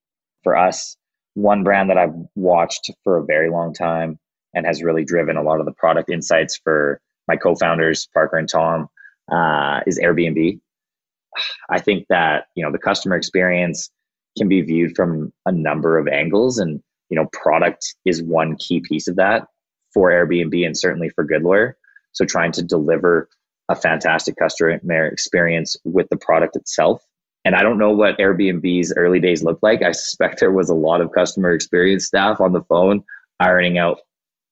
for 0.42 0.56
us, 0.56 0.96
one 1.34 1.62
brand 1.64 1.90
that 1.90 1.98
I've 1.98 2.14
watched 2.34 2.90
for 3.04 3.18
a 3.18 3.24
very 3.24 3.50
long 3.50 3.72
time 3.72 4.18
and 4.54 4.66
has 4.66 4.82
really 4.82 5.04
driven 5.04 5.36
a 5.36 5.42
lot 5.42 5.60
of 5.60 5.66
the 5.66 5.72
product 5.72 6.10
insights 6.10 6.58
for 6.62 7.00
my 7.28 7.36
co-founders 7.36 8.08
Parker 8.12 8.36
and 8.36 8.48
Tom 8.48 8.88
uh, 9.30 9.80
is 9.86 10.00
Airbnb. 10.00 10.60
I 11.70 11.78
think 11.78 12.06
that 12.08 12.46
you 12.56 12.64
know 12.64 12.72
the 12.72 12.78
customer 12.78 13.16
experience 13.16 13.90
can 14.36 14.48
be 14.48 14.62
viewed 14.62 14.96
from 14.96 15.32
a 15.46 15.52
number 15.52 15.96
of 15.98 16.08
angles, 16.08 16.58
and 16.58 16.82
you 17.08 17.16
know 17.16 17.28
product 17.32 17.94
is 18.04 18.22
one 18.22 18.56
key 18.56 18.80
piece 18.80 19.06
of 19.06 19.16
that 19.16 19.46
for 19.94 20.10
Airbnb 20.10 20.66
and 20.66 20.76
certainly 20.76 21.08
for 21.10 21.24
Good 21.24 21.42
Lawyer. 21.42 21.76
So 22.12 22.24
trying 22.24 22.50
to 22.52 22.62
deliver 22.62 23.28
a 23.70 23.76
fantastic 23.76 24.34
customer 24.36 25.06
experience 25.06 25.76
with 25.84 26.08
the 26.10 26.16
product 26.16 26.56
itself. 26.56 27.02
And 27.44 27.54
I 27.54 27.62
don't 27.62 27.78
know 27.78 27.92
what 27.92 28.18
Airbnb's 28.18 28.92
early 28.96 29.20
days 29.20 29.44
looked 29.44 29.62
like. 29.62 29.80
I 29.80 29.92
suspect 29.92 30.40
there 30.40 30.50
was 30.50 30.68
a 30.68 30.74
lot 30.74 31.00
of 31.00 31.12
customer 31.12 31.52
experience 31.52 32.06
staff 32.06 32.40
on 32.40 32.52
the 32.52 32.62
phone 32.64 33.02
ironing 33.38 33.78
out 33.78 34.00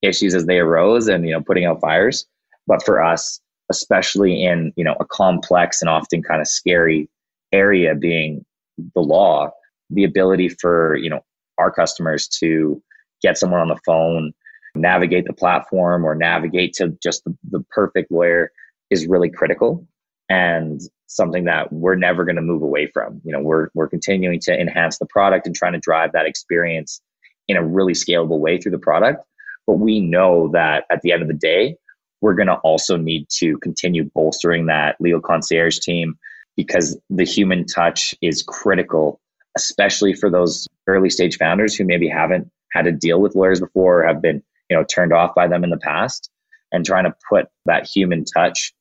issues 0.00 0.34
as 0.34 0.46
they 0.46 0.60
arose 0.60 1.08
and 1.08 1.26
you 1.26 1.32
know 1.32 1.42
putting 1.42 1.64
out 1.64 1.80
fires. 1.80 2.26
But 2.66 2.82
for 2.84 3.02
us, 3.02 3.40
especially 3.70 4.44
in 4.44 4.72
you 4.76 4.84
know 4.84 4.94
a 5.00 5.04
complex 5.04 5.82
and 5.82 5.90
often 5.90 6.22
kind 6.22 6.40
of 6.40 6.46
scary 6.46 7.10
area 7.52 7.94
being 7.96 8.46
the 8.94 9.00
law, 9.00 9.50
the 9.90 10.04
ability 10.04 10.48
for 10.48 10.96
you 10.96 11.10
know 11.10 11.20
our 11.58 11.72
customers 11.72 12.28
to 12.40 12.80
get 13.20 13.36
someone 13.36 13.60
on 13.60 13.68
the 13.68 13.80
phone, 13.84 14.32
navigate 14.76 15.26
the 15.26 15.32
platform, 15.32 16.06
or 16.06 16.14
navigate 16.14 16.72
to 16.74 16.96
just 17.02 17.24
the, 17.24 17.36
the 17.50 17.60
perfect 17.70 18.12
lawyer 18.12 18.52
is 18.90 19.06
really 19.06 19.30
critical 19.30 19.86
and 20.28 20.80
something 21.06 21.44
that 21.44 21.72
we're 21.72 21.96
never 21.96 22.24
going 22.24 22.36
to 22.36 22.42
move 22.42 22.62
away 22.62 22.86
from. 22.86 23.20
You 23.24 23.32
know, 23.32 23.40
we're 23.40 23.68
we're 23.74 23.88
continuing 23.88 24.40
to 24.40 24.58
enhance 24.58 24.98
the 24.98 25.06
product 25.06 25.46
and 25.46 25.54
trying 25.54 25.72
to 25.72 25.78
drive 25.78 26.12
that 26.12 26.26
experience 26.26 27.00
in 27.48 27.56
a 27.56 27.64
really 27.64 27.94
scalable 27.94 28.38
way 28.38 28.58
through 28.58 28.72
the 28.72 28.78
product. 28.78 29.24
But 29.66 29.74
we 29.74 30.00
know 30.00 30.48
that 30.52 30.84
at 30.90 31.02
the 31.02 31.12
end 31.12 31.22
of 31.22 31.28
the 31.28 31.34
day, 31.34 31.76
we're 32.20 32.34
going 32.34 32.48
to 32.48 32.56
also 32.56 32.96
need 32.96 33.26
to 33.38 33.58
continue 33.58 34.04
bolstering 34.14 34.66
that 34.66 34.96
legal 35.00 35.20
concierge 35.20 35.78
team 35.78 36.18
because 36.56 36.98
the 37.08 37.24
human 37.24 37.64
touch 37.64 38.14
is 38.20 38.42
critical, 38.42 39.20
especially 39.56 40.12
for 40.12 40.28
those 40.28 40.66
early 40.86 41.10
stage 41.10 41.36
founders 41.38 41.76
who 41.76 41.84
maybe 41.84 42.08
haven't 42.08 42.50
had 42.72 42.82
to 42.82 42.92
deal 42.92 43.20
with 43.20 43.34
lawyers 43.34 43.60
before 43.60 44.02
or 44.02 44.06
have 44.06 44.20
been, 44.20 44.42
you 44.68 44.76
know, 44.76 44.84
turned 44.84 45.12
off 45.12 45.34
by 45.34 45.46
them 45.46 45.64
in 45.64 45.70
the 45.70 45.78
past. 45.78 46.30
And 46.70 46.84
trying 46.84 47.04
to 47.04 47.14
put 47.30 47.46
that 47.64 47.88
human 47.88 48.26
touch 48.26 48.74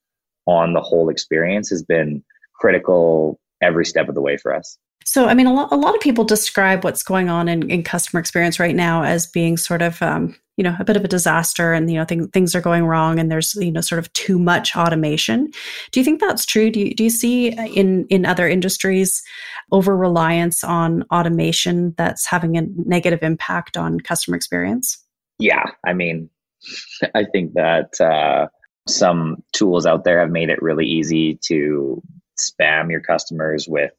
on 0.48 0.72
the 0.72 0.80
whole 0.80 1.10
experience 1.10 1.68
has 1.68 1.82
been 1.82 2.24
critical 2.54 3.38
every 3.62 3.84
step 3.84 4.08
of 4.08 4.14
the 4.14 4.22
way 4.22 4.36
for 4.36 4.54
us. 4.54 4.78
So, 5.04 5.26
I 5.26 5.34
mean, 5.34 5.46
a 5.46 5.54
lot, 5.54 5.72
a 5.72 5.76
lot 5.76 5.94
of 5.94 6.00
people 6.00 6.24
describe 6.24 6.84
what's 6.84 7.02
going 7.02 7.28
on 7.28 7.48
in, 7.48 7.70
in 7.70 7.82
customer 7.82 8.18
experience 8.18 8.58
right 8.58 8.74
now 8.74 9.04
as 9.04 9.26
being 9.26 9.56
sort 9.56 9.80
of, 9.80 10.02
um, 10.02 10.36
you 10.56 10.64
know, 10.64 10.76
a 10.78 10.84
bit 10.84 10.96
of 10.96 11.04
a 11.04 11.08
disaster 11.08 11.72
and, 11.72 11.90
you 11.90 11.96
know, 11.96 12.04
th- 12.04 12.30
things 12.32 12.54
are 12.54 12.60
going 12.60 12.84
wrong 12.84 13.18
and 13.18 13.30
there's, 13.30 13.54
you 13.54 13.70
know, 13.70 13.80
sort 13.80 14.00
of 14.00 14.12
too 14.12 14.38
much 14.38 14.74
automation. 14.74 15.50
Do 15.92 16.00
you 16.00 16.04
think 16.04 16.20
that's 16.20 16.44
true? 16.44 16.70
Do 16.70 16.80
you, 16.80 16.94
do 16.94 17.04
you 17.04 17.10
see 17.10 17.48
in, 17.74 18.06
in 18.10 18.26
other 18.26 18.48
industries 18.48 19.22
over 19.70 19.96
reliance 19.96 20.64
on 20.64 21.04
automation 21.12 21.94
that's 21.96 22.26
having 22.26 22.56
a 22.56 22.62
negative 22.84 23.22
impact 23.22 23.76
on 23.76 24.00
customer 24.00 24.36
experience? 24.36 24.98
Yeah. 25.38 25.64
I 25.86 25.94
mean, 25.94 26.28
I 27.14 27.24
think 27.24 27.54
that, 27.54 27.98
uh, 28.00 28.48
some 28.88 29.42
tools 29.52 29.86
out 29.86 30.04
there 30.04 30.20
have 30.20 30.30
made 30.30 30.50
it 30.50 30.62
really 30.62 30.86
easy 30.86 31.38
to 31.46 32.02
spam 32.38 32.90
your 32.90 33.00
customers 33.00 33.66
with 33.68 33.92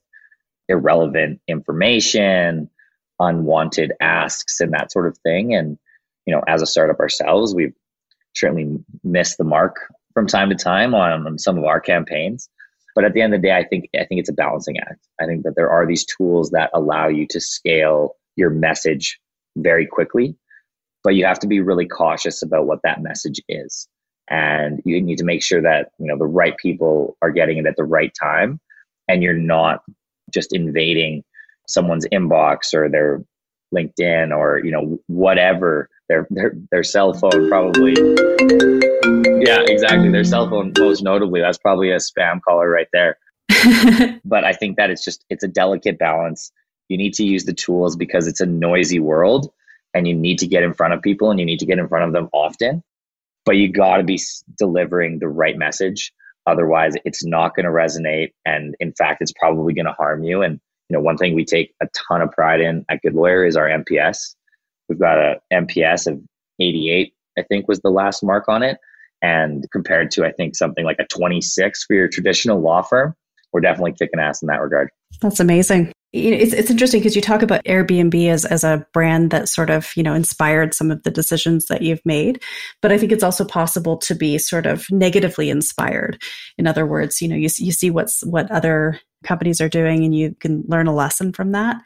irrelevant 0.68 1.40
information, 1.48 2.70
unwanted 3.18 3.92
asks, 4.00 4.60
and 4.60 4.72
that 4.72 4.92
sort 4.92 5.06
of 5.06 5.18
thing. 5.18 5.54
And, 5.54 5.78
you 6.26 6.34
know, 6.34 6.42
as 6.46 6.62
a 6.62 6.66
startup 6.66 7.00
ourselves, 7.00 7.54
we've 7.54 7.74
certainly 8.34 8.78
missed 9.02 9.38
the 9.38 9.44
mark 9.44 9.76
from 10.14 10.26
time 10.26 10.48
to 10.50 10.56
time 10.56 10.94
on, 10.94 11.26
on 11.26 11.38
some 11.38 11.58
of 11.58 11.64
our 11.64 11.80
campaigns. 11.80 12.48
But 12.94 13.04
at 13.04 13.12
the 13.12 13.22
end 13.22 13.34
of 13.34 13.40
the 13.40 13.48
day, 13.48 13.56
I 13.56 13.64
think 13.64 13.88
I 13.94 14.04
think 14.04 14.20
it's 14.20 14.28
a 14.28 14.34
balancing 14.34 14.78
act. 14.78 15.06
I 15.20 15.26
think 15.26 15.44
that 15.44 15.54
there 15.54 15.70
are 15.70 15.86
these 15.86 16.04
tools 16.04 16.50
that 16.50 16.70
allow 16.74 17.06
you 17.08 17.26
to 17.30 17.40
scale 17.40 18.16
your 18.34 18.50
message 18.50 19.18
very 19.56 19.86
quickly, 19.86 20.36
but 21.04 21.14
you 21.14 21.24
have 21.24 21.38
to 21.40 21.46
be 21.46 21.60
really 21.60 21.86
cautious 21.86 22.42
about 22.42 22.66
what 22.66 22.80
that 22.82 23.00
message 23.00 23.40
is 23.48 23.86
and 24.30 24.80
you 24.84 25.02
need 25.02 25.18
to 25.18 25.24
make 25.24 25.42
sure 25.42 25.60
that 25.60 25.90
you 25.98 26.06
know 26.06 26.16
the 26.16 26.26
right 26.26 26.56
people 26.56 27.16
are 27.20 27.30
getting 27.30 27.58
it 27.58 27.66
at 27.66 27.76
the 27.76 27.84
right 27.84 28.12
time 28.18 28.60
and 29.08 29.22
you're 29.22 29.34
not 29.34 29.82
just 30.32 30.54
invading 30.54 31.22
someone's 31.68 32.06
inbox 32.12 32.72
or 32.72 32.88
their 32.88 33.22
linkedin 33.74 34.36
or 34.36 34.60
you 34.64 34.70
know 34.70 34.98
whatever 35.08 35.88
their 36.08 36.26
their, 36.30 36.52
their 36.70 36.82
cell 36.82 37.12
phone 37.12 37.48
probably. 37.48 37.94
Yeah 39.44 39.62
exactly. 39.66 40.10
Their 40.10 40.24
cell 40.24 40.48
phone 40.48 40.72
most 40.78 41.02
notably. 41.02 41.40
That's 41.40 41.58
probably 41.58 41.90
a 41.90 41.96
spam 41.96 42.40
caller 42.46 42.68
right 42.68 42.88
there. 42.92 43.16
But 44.24 44.44
i 44.44 44.52
think 44.52 44.76
that 44.76 44.90
it's 44.90 45.04
just 45.04 45.24
it's 45.30 45.44
a 45.44 45.48
delicate 45.48 45.98
balance. 45.98 46.52
You 46.88 46.96
need 46.96 47.14
to 47.14 47.24
use 47.24 47.44
the 47.44 47.52
tools 47.52 47.96
because 47.96 48.26
it's 48.26 48.40
a 48.40 48.46
noisy 48.46 48.98
world 48.98 49.50
and 49.94 50.06
you 50.06 50.14
need 50.14 50.38
to 50.40 50.46
get 50.46 50.62
in 50.62 50.74
front 50.74 50.94
of 50.94 51.02
people 51.02 51.30
and 51.30 51.38
you 51.38 51.46
need 51.46 51.60
to 51.60 51.66
get 51.66 51.78
in 51.78 51.88
front 51.88 52.04
of 52.04 52.12
them 52.12 52.28
often 52.32 52.82
but 53.44 53.56
you 53.56 53.72
got 53.72 53.98
to 53.98 54.02
be 54.02 54.20
delivering 54.58 55.18
the 55.18 55.28
right 55.28 55.56
message. 55.56 56.12
Otherwise, 56.46 56.94
it's 57.04 57.24
not 57.24 57.54
going 57.54 57.66
to 57.66 57.72
resonate. 57.72 58.32
And 58.44 58.74
in 58.80 58.92
fact, 58.92 59.20
it's 59.20 59.32
probably 59.32 59.74
going 59.74 59.86
to 59.86 59.92
harm 59.92 60.24
you. 60.24 60.42
And, 60.42 60.60
you 60.88 60.96
know, 60.96 61.00
one 61.00 61.16
thing 61.16 61.34
we 61.34 61.44
take 61.44 61.74
a 61.82 61.86
ton 62.08 62.22
of 62.22 62.30
pride 62.32 62.60
in 62.60 62.84
at 62.88 63.02
Good 63.02 63.14
Lawyer 63.14 63.44
is 63.44 63.56
our 63.56 63.68
NPS 63.68 64.34
We've 64.90 64.98
got 64.98 65.18
a 65.18 65.40
NPS 65.52 66.08
of 66.08 66.20
88, 66.58 67.14
I 67.38 67.42
think 67.44 67.68
was 67.68 67.78
the 67.78 67.90
last 67.90 68.24
mark 68.24 68.48
on 68.48 68.64
it. 68.64 68.76
And 69.22 69.64
compared 69.70 70.10
to, 70.12 70.24
I 70.26 70.32
think, 70.32 70.56
something 70.56 70.84
like 70.84 70.98
a 70.98 71.06
26 71.06 71.84
for 71.84 71.94
your 71.94 72.08
traditional 72.08 72.60
law 72.60 72.82
firm, 72.82 73.14
we're 73.52 73.60
definitely 73.60 73.92
kicking 73.92 74.18
ass 74.18 74.42
in 74.42 74.48
that 74.48 74.60
regard. 74.60 74.90
That's 75.22 75.38
amazing 75.38 75.92
it's 76.12 76.52
it's 76.52 76.70
interesting 76.70 77.00
because 77.00 77.14
you 77.14 77.22
talk 77.22 77.42
about 77.42 77.64
Airbnb 77.64 78.28
as 78.28 78.44
as 78.44 78.64
a 78.64 78.84
brand 78.92 79.30
that 79.30 79.48
sort 79.48 79.70
of 79.70 79.90
you 79.94 80.02
know 80.02 80.14
inspired 80.14 80.74
some 80.74 80.90
of 80.90 81.02
the 81.04 81.10
decisions 81.10 81.66
that 81.66 81.82
you've 81.82 82.04
made, 82.04 82.42
but 82.82 82.90
I 82.90 82.98
think 82.98 83.12
it's 83.12 83.22
also 83.22 83.44
possible 83.44 83.96
to 83.98 84.14
be 84.14 84.36
sort 84.38 84.66
of 84.66 84.86
negatively 84.90 85.50
inspired. 85.50 86.20
In 86.58 86.66
other 86.66 86.84
words, 86.84 87.20
you 87.20 87.28
know 87.28 87.36
you 87.36 87.48
you 87.58 87.72
see 87.72 87.90
what's 87.90 88.24
what 88.26 88.50
other 88.50 88.98
companies 89.24 89.60
are 89.60 89.68
doing 89.68 90.04
and 90.04 90.14
you 90.14 90.34
can 90.40 90.64
learn 90.66 90.86
a 90.86 90.94
lesson 90.94 91.32
from 91.32 91.52
that. 91.52 91.76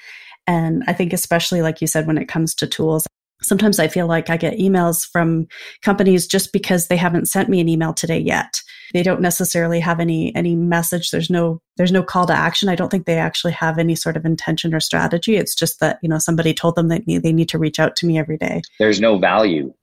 And 0.46 0.84
I 0.86 0.92
think 0.92 1.12
especially 1.12 1.62
like 1.62 1.80
you 1.80 1.86
said 1.86 2.06
when 2.06 2.18
it 2.18 2.28
comes 2.28 2.54
to 2.56 2.66
tools, 2.66 3.06
sometimes 3.44 3.78
I 3.78 3.88
feel 3.88 4.06
like 4.06 4.30
I 4.30 4.36
get 4.36 4.58
emails 4.58 5.06
from 5.10 5.46
companies 5.82 6.26
just 6.26 6.52
because 6.52 6.88
they 6.88 6.96
haven't 6.96 7.26
sent 7.26 7.48
me 7.48 7.60
an 7.60 7.68
email 7.68 7.92
today 7.92 8.18
yet. 8.18 8.60
They 8.92 9.02
don't 9.02 9.20
necessarily 9.20 9.80
have 9.80 10.00
any 10.00 10.34
any 10.34 10.54
message. 10.54 11.10
There's 11.10 11.30
no 11.30 11.60
there's 11.76 11.92
no 11.92 12.02
call 12.02 12.26
to 12.26 12.32
action. 12.32 12.68
I 12.68 12.76
don't 12.76 12.90
think 12.90 13.06
they 13.06 13.18
actually 13.18 13.52
have 13.52 13.78
any 13.78 13.96
sort 13.96 14.16
of 14.16 14.24
intention 14.24 14.74
or 14.74 14.80
strategy. 14.80 15.36
It's 15.36 15.54
just 15.54 15.80
that, 15.80 15.98
you 16.02 16.08
know, 16.08 16.18
somebody 16.18 16.54
told 16.54 16.76
them 16.76 16.88
that 16.88 17.02
they 17.06 17.32
need 17.32 17.48
to 17.48 17.58
reach 17.58 17.78
out 17.78 17.96
to 17.96 18.06
me 18.06 18.18
every 18.18 18.38
day. 18.38 18.62
There's 18.78 19.00
no 19.00 19.18
value, 19.18 19.74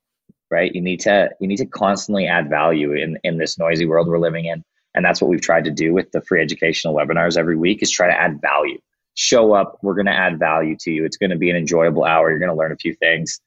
right? 0.49 0.73
You 0.73 0.81
need 0.81 1.01
to 1.01 1.29
you 1.39 1.47
need 1.47 1.57
to 1.57 1.65
constantly 1.65 2.27
add 2.27 2.49
value 2.49 2.93
in 2.93 3.17
in 3.23 3.37
this 3.37 3.57
noisy 3.59 3.85
world 3.85 4.07
we're 4.07 4.19
living 4.19 4.45
in. 4.45 4.63
And 4.93 5.05
that's 5.05 5.21
what 5.21 5.29
we've 5.29 5.41
tried 5.41 5.63
to 5.65 5.71
do 5.71 5.93
with 5.93 6.11
the 6.11 6.21
free 6.21 6.41
educational 6.41 6.93
webinars 6.93 7.37
every 7.37 7.55
week 7.55 7.81
is 7.81 7.89
try 7.89 8.07
to 8.07 8.19
add 8.19 8.41
value. 8.41 8.77
Show 9.15 9.53
up, 9.53 9.77
we're 9.81 9.93
going 9.93 10.05
to 10.05 10.13
add 10.13 10.39
value 10.39 10.75
to 10.81 10.91
you. 10.91 11.05
It's 11.05 11.17
going 11.17 11.29
to 11.29 11.37
be 11.37 11.49
an 11.49 11.55
enjoyable 11.55 12.03
hour. 12.03 12.29
You're 12.29 12.39
going 12.39 12.51
to 12.51 12.57
learn 12.57 12.71
a 12.71 12.77
few 12.77 12.93
things 12.95 13.39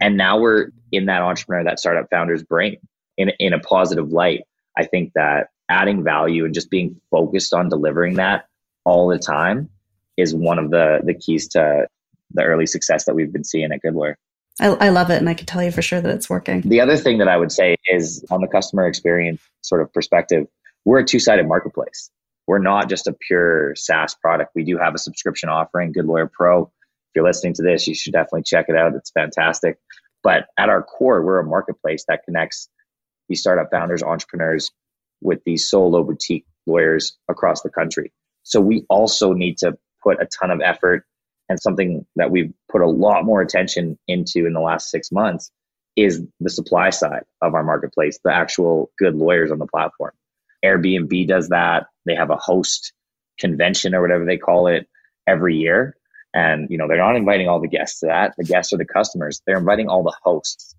and 0.00 0.16
now 0.16 0.38
we're 0.38 0.68
in 0.92 1.06
that 1.06 1.22
entrepreneur, 1.22 1.64
that 1.64 1.78
startup 1.80 2.08
founder's 2.10 2.42
brain 2.42 2.76
in, 3.16 3.30
in 3.38 3.52
a 3.52 3.58
positive 3.58 4.10
light. 4.12 4.42
I 4.76 4.84
think 4.84 5.12
that 5.14 5.48
adding 5.68 6.02
value 6.04 6.44
and 6.44 6.54
just 6.54 6.70
being 6.70 7.00
focused 7.10 7.54
on 7.54 7.68
delivering 7.68 8.14
that 8.14 8.46
all 8.84 9.08
the 9.08 9.18
time 9.18 9.70
is 10.16 10.34
one 10.34 10.58
of 10.58 10.70
the, 10.70 11.00
the 11.04 11.14
keys 11.14 11.48
to 11.48 11.86
the 12.32 12.42
early 12.42 12.66
success 12.66 13.04
that 13.04 13.14
we've 13.14 13.32
been 13.32 13.44
seeing 13.44 13.72
at 13.72 13.80
Good 13.80 13.94
Lawyer. 13.94 14.18
I, 14.60 14.66
I 14.66 14.88
love 14.90 15.10
it. 15.10 15.16
And 15.16 15.28
I 15.28 15.34
can 15.34 15.46
tell 15.46 15.62
you 15.62 15.70
for 15.70 15.82
sure 15.82 16.00
that 16.00 16.14
it's 16.14 16.30
working. 16.30 16.60
The 16.62 16.80
other 16.80 16.96
thing 16.96 17.18
that 17.18 17.28
I 17.28 17.36
would 17.36 17.52
say 17.52 17.76
is 17.86 18.24
on 18.30 18.40
the 18.40 18.46
customer 18.46 18.86
experience 18.86 19.40
sort 19.62 19.80
of 19.80 19.92
perspective, 19.92 20.46
we're 20.84 21.00
a 21.00 21.04
two 21.04 21.18
sided 21.18 21.48
marketplace. 21.48 22.10
We're 22.46 22.58
not 22.58 22.88
just 22.88 23.06
a 23.06 23.12
pure 23.12 23.74
SaaS 23.74 24.14
product. 24.14 24.52
We 24.54 24.64
do 24.64 24.76
have 24.78 24.94
a 24.94 24.98
subscription 24.98 25.48
offering, 25.48 25.92
Good 25.92 26.04
Lawyer 26.04 26.30
Pro, 26.32 26.70
you're 27.14 27.24
listening 27.24 27.54
to 27.54 27.62
this, 27.62 27.86
you 27.86 27.94
should 27.94 28.12
definitely 28.12 28.42
check 28.44 28.66
it 28.68 28.76
out. 28.76 28.94
It's 28.94 29.10
fantastic. 29.10 29.78
But 30.22 30.46
at 30.58 30.68
our 30.68 30.82
core, 30.82 31.22
we're 31.22 31.38
a 31.38 31.44
marketplace 31.44 32.04
that 32.08 32.24
connects 32.24 32.68
these 33.28 33.40
startup 33.40 33.70
founders, 33.70 34.02
entrepreneurs 34.02 34.70
with 35.20 35.40
these 35.44 35.68
solo 35.68 36.02
boutique 36.02 36.46
lawyers 36.66 37.16
across 37.28 37.62
the 37.62 37.70
country. 37.70 38.12
So 38.42 38.60
we 38.60 38.84
also 38.88 39.32
need 39.32 39.58
to 39.58 39.76
put 40.02 40.20
a 40.20 40.26
ton 40.26 40.50
of 40.50 40.60
effort 40.60 41.04
and 41.48 41.60
something 41.60 42.06
that 42.16 42.30
we've 42.30 42.52
put 42.70 42.80
a 42.80 42.88
lot 42.88 43.24
more 43.24 43.42
attention 43.42 43.98
into 44.08 44.46
in 44.46 44.52
the 44.54 44.60
last 44.60 44.90
six 44.90 45.12
months 45.12 45.50
is 45.96 46.22
the 46.40 46.50
supply 46.50 46.90
side 46.90 47.22
of 47.42 47.54
our 47.54 47.62
marketplace, 47.62 48.18
the 48.24 48.34
actual 48.34 48.90
good 48.98 49.14
lawyers 49.14 49.50
on 49.50 49.58
the 49.58 49.66
platform. 49.66 50.12
Airbnb 50.64 51.28
does 51.28 51.50
that. 51.50 51.86
They 52.06 52.14
have 52.14 52.30
a 52.30 52.36
host 52.36 52.92
convention 53.38 53.94
or 53.94 54.00
whatever 54.00 54.24
they 54.24 54.38
call 54.38 54.66
it 54.66 54.88
every 55.26 55.56
year. 55.56 55.96
And, 56.34 56.68
you 56.68 56.76
know, 56.76 56.88
they're 56.88 56.98
not 56.98 57.16
inviting 57.16 57.48
all 57.48 57.60
the 57.60 57.68
guests 57.68 58.00
to 58.00 58.06
that. 58.06 58.34
The 58.36 58.44
guests 58.44 58.72
are 58.72 58.76
the 58.76 58.84
customers. 58.84 59.40
They're 59.46 59.58
inviting 59.58 59.88
all 59.88 60.02
the 60.02 60.16
hosts. 60.22 60.74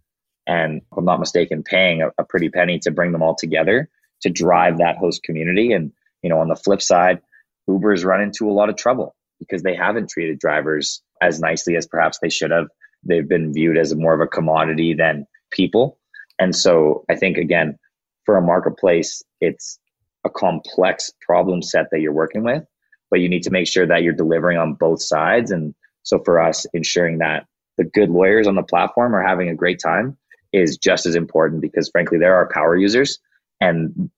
And 0.46 0.82
if 0.92 0.98
I'm 0.98 1.06
not 1.06 1.20
mistaken, 1.20 1.64
paying 1.64 2.02
a, 2.02 2.10
a 2.18 2.26
pretty 2.26 2.50
penny 2.50 2.78
to 2.80 2.92
bring 2.92 3.14
them 3.14 3.24
all 3.24 3.36
together 3.36 3.90
to 4.22 4.30
drive 4.30 4.78
that 4.78 4.98
host 4.98 5.24
community. 5.24 5.72
And, 5.72 5.92
you 6.22 6.30
know, 6.30 6.40
on 6.40 6.50
the 6.50 6.56
flip 6.56 6.82
side, 6.82 7.22
Uber's 7.68 8.04
run 8.04 8.22
into 8.22 8.50
a 8.50 8.54
lot 8.54 8.70
of 8.70 8.76
trouble 8.76 9.16
because 9.40 9.64
they 9.64 9.76
haven't 9.76 10.10
treated 10.10 10.40
drivers 10.40 11.02
as 11.22 11.40
nicely 11.40 11.78
as 11.78 11.88
perhaps 11.88 12.20
they 12.22 12.30
should 12.30 12.52
have. 12.52 12.68
They've 13.04 13.28
been 13.28 13.54
viewed 13.54 13.78
as 13.78 13.96
more 13.96 14.14
of 14.14 14.22
a 14.22 14.28
commodity 14.28 14.94
than 14.94 15.26
people. 15.52 15.98
And 16.38 16.54
so 16.56 17.06
I 17.10 17.16
think, 17.16 17.38
again, 17.38 17.80
for 18.26 18.36
a 18.36 18.42
marketplace, 18.42 19.24
it's 19.40 19.80
a 20.26 20.30
complex 20.30 21.12
problem 21.22 21.62
set 21.62 21.86
that 21.92 22.02
you're 22.02 22.12
working 22.12 22.44
with 22.44 22.64
but 23.10 23.20
you 23.20 23.30
need 23.30 23.44
to 23.44 23.52
make 23.52 23.68
sure 23.68 23.86
that 23.86 24.04
you're 24.04 24.14
delivering 24.14 24.58
on 24.58 24.74
both 24.74 25.02
sides. 25.02 25.52
And 25.52 25.74
so 26.04 26.20
for 26.24 26.40
us, 26.40 26.66
ensuring 26.74 27.20
that 27.20 27.46
the 27.78 27.84
good 27.84 28.10
lawyers 28.10 28.48
on 28.48 28.56
the 28.56 28.64
platform 28.64 29.16
are 29.16 29.26
having 29.26 29.50
a 29.50 29.56
great 29.56 29.80
time 29.80 30.18
is 30.54 30.78
just 30.78 31.06
as 31.06 31.16
important 31.16 31.62
because 31.62 31.90
frankly, 31.90 32.18
there 32.18 32.34
are 32.34 32.46
our 32.46 32.50
power 32.54 32.76
users. 32.76 33.20
And 33.62 34.10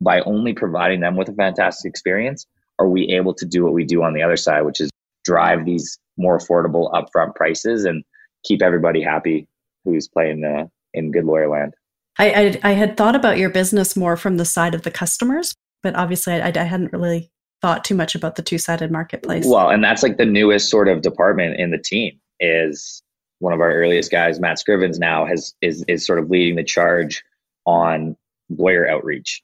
by 0.00 0.20
only 0.20 0.52
providing 0.52 1.00
them 1.00 1.16
with 1.16 1.28
a 1.28 1.34
fantastic 1.34 1.88
experience, 1.88 2.46
are 2.78 2.88
we 2.88 3.08
able 3.08 3.34
to 3.34 3.46
do 3.46 3.64
what 3.64 3.72
we 3.72 3.84
do 3.84 4.02
on 4.02 4.14
the 4.14 4.22
other 4.22 4.36
side, 4.36 4.62
which 4.62 4.80
is 4.80 4.90
drive 5.24 5.64
these 5.64 5.98
more 6.16 6.38
affordable 6.38 6.92
upfront 6.92 7.34
prices 7.34 7.84
and 7.84 8.04
keep 8.44 8.62
everybody 8.62 9.02
happy 9.02 9.46
who's 9.84 10.08
playing 10.08 10.44
uh, 10.44 10.66
in 10.94 11.10
good 11.10 11.24
lawyer 11.24 11.48
land. 11.48 11.74
I, 12.18 12.30
I, 12.30 12.70
I 12.70 12.72
had 12.72 12.96
thought 12.96 13.14
about 13.14 13.38
your 13.38 13.50
business 13.50 13.96
more 13.96 14.16
from 14.16 14.36
the 14.36 14.44
side 14.44 14.74
of 14.74 14.82
the 14.82 14.90
customers, 14.90 15.54
but 15.82 15.94
obviously 15.94 16.34
I, 16.34 16.48
I 16.48 16.64
hadn't 16.64 16.92
really 16.92 17.30
thought 17.60 17.84
too 17.84 17.94
much 17.94 18.14
about 18.14 18.36
the 18.36 18.42
two 18.42 18.58
sided 18.58 18.90
marketplace. 18.90 19.46
Well, 19.46 19.70
and 19.70 19.82
that's 19.82 20.02
like 20.02 20.16
the 20.16 20.26
newest 20.26 20.70
sort 20.70 20.88
of 20.88 21.02
department 21.02 21.58
in 21.58 21.70
the 21.70 21.78
team 21.78 22.18
is 22.40 23.02
one 23.40 23.52
of 23.52 23.60
our 23.60 23.72
earliest 23.72 24.10
guys, 24.10 24.40
Matt 24.40 24.58
Scrivens, 24.58 24.98
now 24.98 25.26
has 25.26 25.54
is 25.60 25.84
is 25.88 26.06
sort 26.06 26.18
of 26.18 26.30
leading 26.30 26.56
the 26.56 26.64
charge 26.64 27.24
on 27.66 28.16
lawyer 28.48 28.88
outreach. 28.88 29.42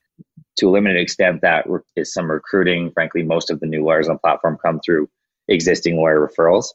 To 0.59 0.69
a 0.69 0.71
limited 0.71 1.01
extent, 1.01 1.41
that 1.43 1.67
is 1.97 2.13
some 2.13 2.31
recruiting. 2.31 2.93
Frankly, 2.93 3.23
most 3.23 3.51
of 3.51 3.61
the 3.61 3.67
new 3.67 3.85
lawyers 3.85 4.09
on 4.09 4.19
platform 4.19 4.57
come 4.65 4.81
through 4.85 5.09
existing 5.49 5.97
lawyer 5.97 6.27
referrals 6.27 6.67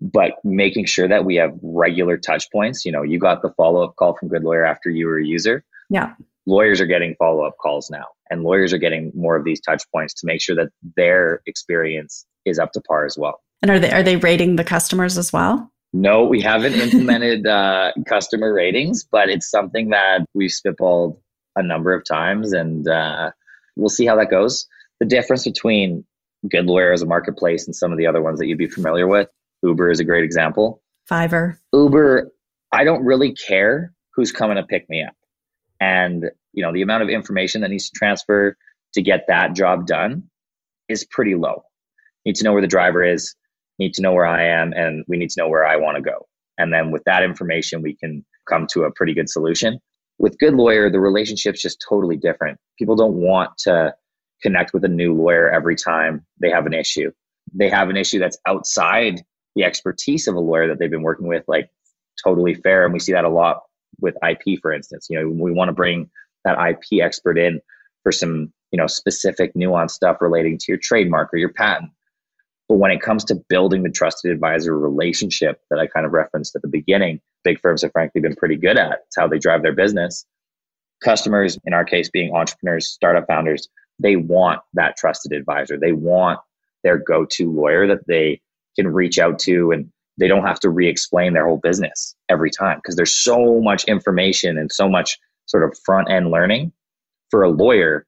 but 0.00 0.32
making 0.44 0.86
sure 0.86 1.08
that 1.08 1.24
we 1.24 1.36
have 1.36 1.54
regular 1.62 2.16
touch 2.16 2.50
points. 2.50 2.84
You 2.84 2.92
know, 2.92 3.02
you 3.02 3.18
got 3.18 3.42
the 3.42 3.50
follow 3.50 3.82
up 3.84 3.96
call 3.96 4.16
from 4.16 4.28
Good 4.28 4.42
Lawyer 4.44 4.64
after 4.64 4.90
you 4.90 5.06
were 5.06 5.18
a 5.18 5.24
user. 5.24 5.64
Yeah. 5.90 6.14
Lawyers 6.46 6.80
are 6.80 6.86
getting 6.86 7.14
follow 7.18 7.44
up 7.44 7.56
calls 7.58 7.90
now, 7.90 8.06
and 8.30 8.42
lawyers 8.42 8.72
are 8.72 8.78
getting 8.78 9.12
more 9.14 9.36
of 9.36 9.44
these 9.44 9.60
touch 9.60 9.82
points 9.92 10.14
to 10.14 10.26
make 10.26 10.40
sure 10.40 10.56
that 10.56 10.68
their 10.96 11.42
experience 11.46 12.26
is 12.44 12.58
up 12.58 12.72
to 12.72 12.80
par 12.82 13.04
as 13.04 13.16
well. 13.18 13.40
And 13.62 13.70
are 13.70 13.78
they 13.78 13.90
are 13.90 14.02
they 14.02 14.16
rating 14.16 14.56
the 14.56 14.64
customers 14.64 15.18
as 15.18 15.32
well? 15.32 15.70
No, 15.92 16.24
we 16.24 16.40
haven't 16.40 16.74
implemented 16.74 17.46
uh, 17.46 17.92
customer 18.06 18.52
ratings, 18.52 19.04
but 19.04 19.28
it's 19.28 19.50
something 19.50 19.90
that 19.90 20.24
we've 20.34 20.50
spitballed 20.50 21.18
a 21.56 21.62
number 21.62 21.94
of 21.94 22.04
times, 22.04 22.52
and 22.52 22.86
uh, 22.86 23.30
we'll 23.76 23.88
see 23.88 24.06
how 24.06 24.16
that 24.16 24.30
goes. 24.30 24.66
The 25.00 25.06
difference 25.06 25.44
between 25.44 26.04
Good 26.48 26.66
Lawyer 26.66 26.92
as 26.92 27.02
a 27.02 27.06
marketplace 27.06 27.66
and 27.66 27.74
some 27.74 27.92
of 27.92 27.98
the 27.98 28.06
other 28.06 28.22
ones 28.22 28.38
that 28.38 28.46
you'd 28.46 28.58
be 28.58 28.68
familiar 28.68 29.06
with 29.06 29.28
Uber 29.62 29.90
is 29.90 30.00
a 30.00 30.04
great 30.04 30.24
example. 30.24 30.82
Fiverr. 31.10 31.56
Uber, 31.72 32.30
I 32.72 32.84
don't 32.84 33.04
really 33.04 33.32
care 33.32 33.92
who's 34.14 34.32
coming 34.32 34.56
to 34.56 34.62
pick 34.62 34.88
me 34.88 35.02
up. 35.02 35.14
And, 35.80 36.30
you 36.56 36.62
know, 36.62 36.72
the 36.72 36.82
amount 36.82 37.04
of 37.04 37.08
information 37.08 37.60
that 37.60 37.70
needs 37.70 37.88
to 37.90 37.96
transfer 37.96 38.56
to 38.94 39.02
get 39.02 39.26
that 39.28 39.54
job 39.54 39.86
done 39.86 40.24
is 40.88 41.04
pretty 41.04 41.36
low. 41.36 41.62
Need 42.24 42.34
to 42.36 42.44
know 42.44 42.52
where 42.52 42.62
the 42.62 42.66
driver 42.66 43.04
is, 43.04 43.36
need 43.78 43.94
to 43.94 44.02
know 44.02 44.12
where 44.12 44.26
I 44.26 44.44
am, 44.46 44.72
and 44.72 45.04
we 45.06 45.16
need 45.16 45.30
to 45.30 45.40
know 45.40 45.48
where 45.48 45.64
I 45.64 45.76
want 45.76 45.96
to 45.96 46.02
go. 46.02 46.26
And 46.58 46.72
then 46.72 46.90
with 46.90 47.04
that 47.04 47.22
information, 47.22 47.82
we 47.82 47.94
can 47.94 48.24
come 48.48 48.66
to 48.72 48.84
a 48.84 48.90
pretty 48.90 49.14
good 49.14 49.30
solution. 49.30 49.78
With 50.18 50.38
Good 50.38 50.54
Lawyer, 50.54 50.90
the 50.90 50.98
relationship's 50.98 51.62
just 51.62 51.84
totally 51.86 52.16
different. 52.16 52.58
People 52.78 52.96
don't 52.96 53.14
want 53.14 53.50
to 53.58 53.94
connect 54.42 54.72
with 54.72 54.84
a 54.84 54.88
new 54.88 55.14
lawyer 55.14 55.50
every 55.50 55.76
time 55.76 56.24
they 56.40 56.50
have 56.50 56.66
an 56.66 56.74
issue. 56.74 57.12
They 57.52 57.68
have 57.68 57.90
an 57.90 57.96
issue 57.96 58.18
that's 58.18 58.38
outside 58.46 59.22
the 59.56 59.64
expertise 59.64 60.28
of 60.28 60.36
a 60.36 60.40
lawyer 60.40 60.68
that 60.68 60.78
they've 60.78 60.90
been 60.90 61.02
working 61.02 61.26
with 61.26 61.42
like 61.48 61.68
totally 62.22 62.54
fair 62.54 62.84
and 62.84 62.92
we 62.92 63.00
see 63.00 63.12
that 63.12 63.24
a 63.24 63.28
lot 63.28 63.62
with 63.98 64.14
ip 64.28 64.60
for 64.60 64.72
instance 64.72 65.08
you 65.10 65.18
know 65.18 65.28
we 65.28 65.50
want 65.50 65.68
to 65.68 65.72
bring 65.72 66.08
that 66.46 66.58
ip 66.68 67.02
expert 67.02 67.38
in 67.38 67.60
for 68.02 68.12
some 68.12 68.52
you 68.72 68.78
know 68.78 68.86
specific 68.86 69.52
nuanced 69.54 69.90
stuff 69.90 70.18
relating 70.20 70.56
to 70.58 70.64
your 70.68 70.78
trademark 70.78 71.32
or 71.32 71.38
your 71.38 71.52
patent. 71.52 71.90
But 72.68 72.78
when 72.78 72.90
it 72.90 73.00
comes 73.00 73.24
to 73.26 73.36
building 73.48 73.84
the 73.84 73.90
trusted 73.90 74.32
advisor 74.32 74.78
relationship 74.78 75.60
that 75.70 75.78
i 75.78 75.86
kind 75.86 76.06
of 76.06 76.12
referenced 76.12 76.56
at 76.56 76.62
the 76.62 76.68
beginning 76.68 77.20
big 77.44 77.60
firms 77.60 77.82
have 77.82 77.92
frankly 77.92 78.20
been 78.20 78.34
pretty 78.34 78.56
good 78.56 78.76
at 78.76 79.00
it's 79.06 79.16
how 79.16 79.28
they 79.28 79.38
drive 79.38 79.62
their 79.62 79.74
business. 79.74 80.24
Customers 81.04 81.58
in 81.64 81.74
our 81.74 81.84
case 81.84 82.08
being 82.08 82.34
entrepreneurs 82.34 82.88
startup 82.88 83.26
founders 83.26 83.68
they 83.98 84.16
want 84.16 84.60
that 84.74 84.96
trusted 84.96 85.32
advisor. 85.32 85.78
They 85.78 85.92
want 85.92 86.38
their 86.84 86.98
go-to 86.98 87.50
lawyer 87.50 87.86
that 87.86 88.06
they 88.06 88.40
can 88.76 88.92
reach 88.92 89.18
out 89.18 89.38
to 89.40 89.72
and 89.72 89.90
they 90.18 90.28
don't 90.28 90.46
have 90.46 90.60
to 90.60 90.70
re-explain 90.70 91.32
their 91.32 91.46
whole 91.46 91.58
business 91.58 92.14
every 92.28 92.50
time 92.50 92.78
because 92.78 92.96
there's 92.96 93.14
so 93.14 93.60
much 93.60 93.84
information 93.84 94.56
and 94.58 94.70
so 94.72 94.88
much 94.88 95.18
sort 95.46 95.64
of 95.64 95.76
front 95.84 96.10
end 96.10 96.30
learning 96.30 96.72
for 97.30 97.42
a 97.42 97.50
lawyer 97.50 98.06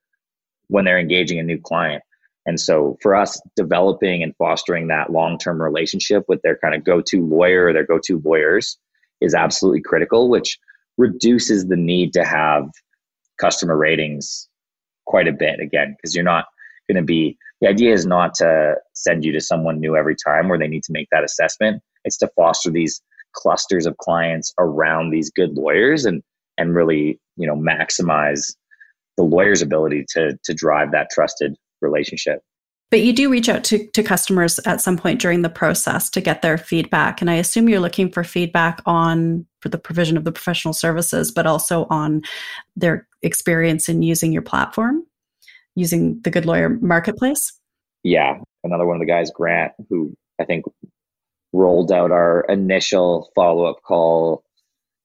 when 0.68 0.84
they're 0.84 0.98
engaging 0.98 1.38
a 1.38 1.42
new 1.42 1.58
client 1.58 2.02
and 2.46 2.58
so 2.58 2.96
for 3.02 3.14
us 3.14 3.40
developing 3.56 4.22
and 4.22 4.34
fostering 4.36 4.88
that 4.88 5.10
long-term 5.10 5.60
relationship 5.60 6.24
with 6.28 6.40
their 6.42 6.56
kind 6.58 6.74
of 6.74 6.84
go-to 6.84 7.24
lawyer 7.24 7.66
or 7.66 7.72
their 7.72 7.86
go-to 7.86 8.20
lawyers 8.24 8.78
is 9.20 9.34
absolutely 9.34 9.80
critical 9.80 10.28
which 10.28 10.58
reduces 10.96 11.66
the 11.66 11.76
need 11.76 12.12
to 12.12 12.24
have 12.24 12.64
customer 13.40 13.76
ratings 13.76 14.48
quite 15.06 15.28
a 15.28 15.32
bit 15.32 15.60
again 15.60 15.94
because 15.96 16.14
you're 16.14 16.24
not 16.24 16.46
going 16.88 16.96
to 16.96 17.04
be 17.04 17.36
the 17.60 17.68
idea 17.68 17.92
is 17.92 18.06
not 18.06 18.34
to 18.34 18.74
send 18.94 19.24
you 19.24 19.32
to 19.32 19.40
someone 19.40 19.80
new 19.80 19.96
every 19.96 20.14
time 20.14 20.48
where 20.48 20.58
they 20.58 20.68
need 20.68 20.84
to 20.84 20.92
make 20.92 21.08
that 21.10 21.24
assessment. 21.24 21.82
It's 22.04 22.18
to 22.18 22.30
foster 22.36 22.70
these 22.70 23.00
clusters 23.34 23.86
of 23.86 23.96
clients 23.98 24.52
around 24.58 25.10
these 25.10 25.30
good 25.30 25.54
lawyers 25.54 26.04
and 26.04 26.22
and 26.58 26.74
really 26.74 27.20
you 27.36 27.46
know 27.46 27.56
maximize 27.56 28.54
the 29.16 29.22
lawyer's 29.22 29.62
ability 29.62 30.04
to 30.10 30.38
to 30.44 30.54
drive 30.54 30.92
that 30.92 31.08
trusted 31.10 31.56
relationship. 31.80 32.40
But 32.90 33.00
you 33.00 33.12
do 33.12 33.30
reach 33.30 33.50
out 33.50 33.64
to, 33.64 33.86
to 33.88 34.02
customers 34.02 34.58
at 34.60 34.80
some 34.80 34.96
point 34.96 35.20
during 35.20 35.42
the 35.42 35.50
process 35.50 36.08
to 36.08 36.22
get 36.22 36.40
their 36.40 36.56
feedback. 36.56 37.20
And 37.20 37.30
I 37.30 37.34
assume 37.34 37.68
you're 37.68 37.80
looking 37.80 38.10
for 38.10 38.24
feedback 38.24 38.80
on 38.86 39.44
for 39.60 39.68
the 39.68 39.76
provision 39.76 40.16
of 40.16 40.24
the 40.24 40.32
professional 40.32 40.72
services, 40.72 41.30
but 41.30 41.46
also 41.46 41.86
on 41.90 42.22
their 42.76 43.06
experience 43.20 43.90
in 43.90 44.00
using 44.00 44.32
your 44.32 44.40
platform 44.40 45.04
using 45.78 46.20
the 46.22 46.30
Good 46.30 46.44
Lawyer 46.44 46.68
Marketplace? 46.68 47.52
Yeah, 48.02 48.38
another 48.64 48.84
one 48.84 48.96
of 48.96 49.00
the 49.00 49.06
guys, 49.06 49.30
Grant, 49.30 49.72
who 49.88 50.14
I 50.40 50.44
think 50.44 50.64
rolled 51.52 51.90
out 51.92 52.10
our 52.10 52.44
initial 52.48 53.30
follow 53.34 53.64
up 53.64 53.82
call 53.82 54.42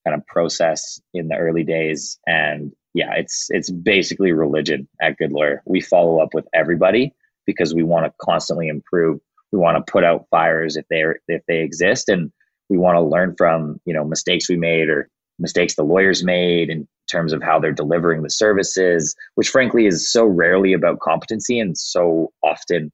kind 0.05 0.15
of 0.15 0.25
process 0.27 0.99
in 1.13 1.27
the 1.27 1.37
early 1.37 1.63
days, 1.63 2.19
and 2.27 2.71
yeah, 2.93 3.13
it's 3.15 3.47
it's 3.49 3.71
basically 3.71 4.31
religion 4.31 4.87
at 5.01 5.17
Good 5.17 5.31
Lawyer. 5.31 5.61
We 5.65 5.81
follow 5.81 6.19
up 6.19 6.33
with 6.33 6.45
everybody 6.53 7.13
because 7.45 7.73
we 7.73 7.83
want 7.83 8.05
to 8.05 8.13
constantly 8.21 8.67
improve. 8.67 9.19
We 9.51 9.59
want 9.59 9.77
to 9.77 9.91
put 9.91 10.03
out 10.03 10.27
fires 10.29 10.75
if 10.75 10.85
they 10.89 11.03
if 11.27 11.41
they 11.47 11.59
exist, 11.59 12.09
and 12.09 12.31
we 12.69 12.77
want 12.77 12.95
to 12.95 13.01
learn 13.01 13.35
from 13.37 13.79
you 13.85 13.93
know 13.93 14.03
mistakes 14.03 14.49
we 14.49 14.57
made 14.57 14.89
or 14.89 15.09
mistakes 15.39 15.75
the 15.75 15.83
lawyers 15.83 16.23
made 16.23 16.69
in 16.69 16.87
terms 17.11 17.33
of 17.33 17.43
how 17.43 17.59
they're 17.59 17.71
delivering 17.71 18.23
the 18.23 18.29
services, 18.29 19.15
which 19.35 19.49
frankly 19.49 19.85
is 19.85 20.11
so 20.11 20.25
rarely 20.25 20.73
about 20.73 20.99
competency 20.99 21.59
and 21.59 21.77
so 21.77 22.31
often 22.43 22.91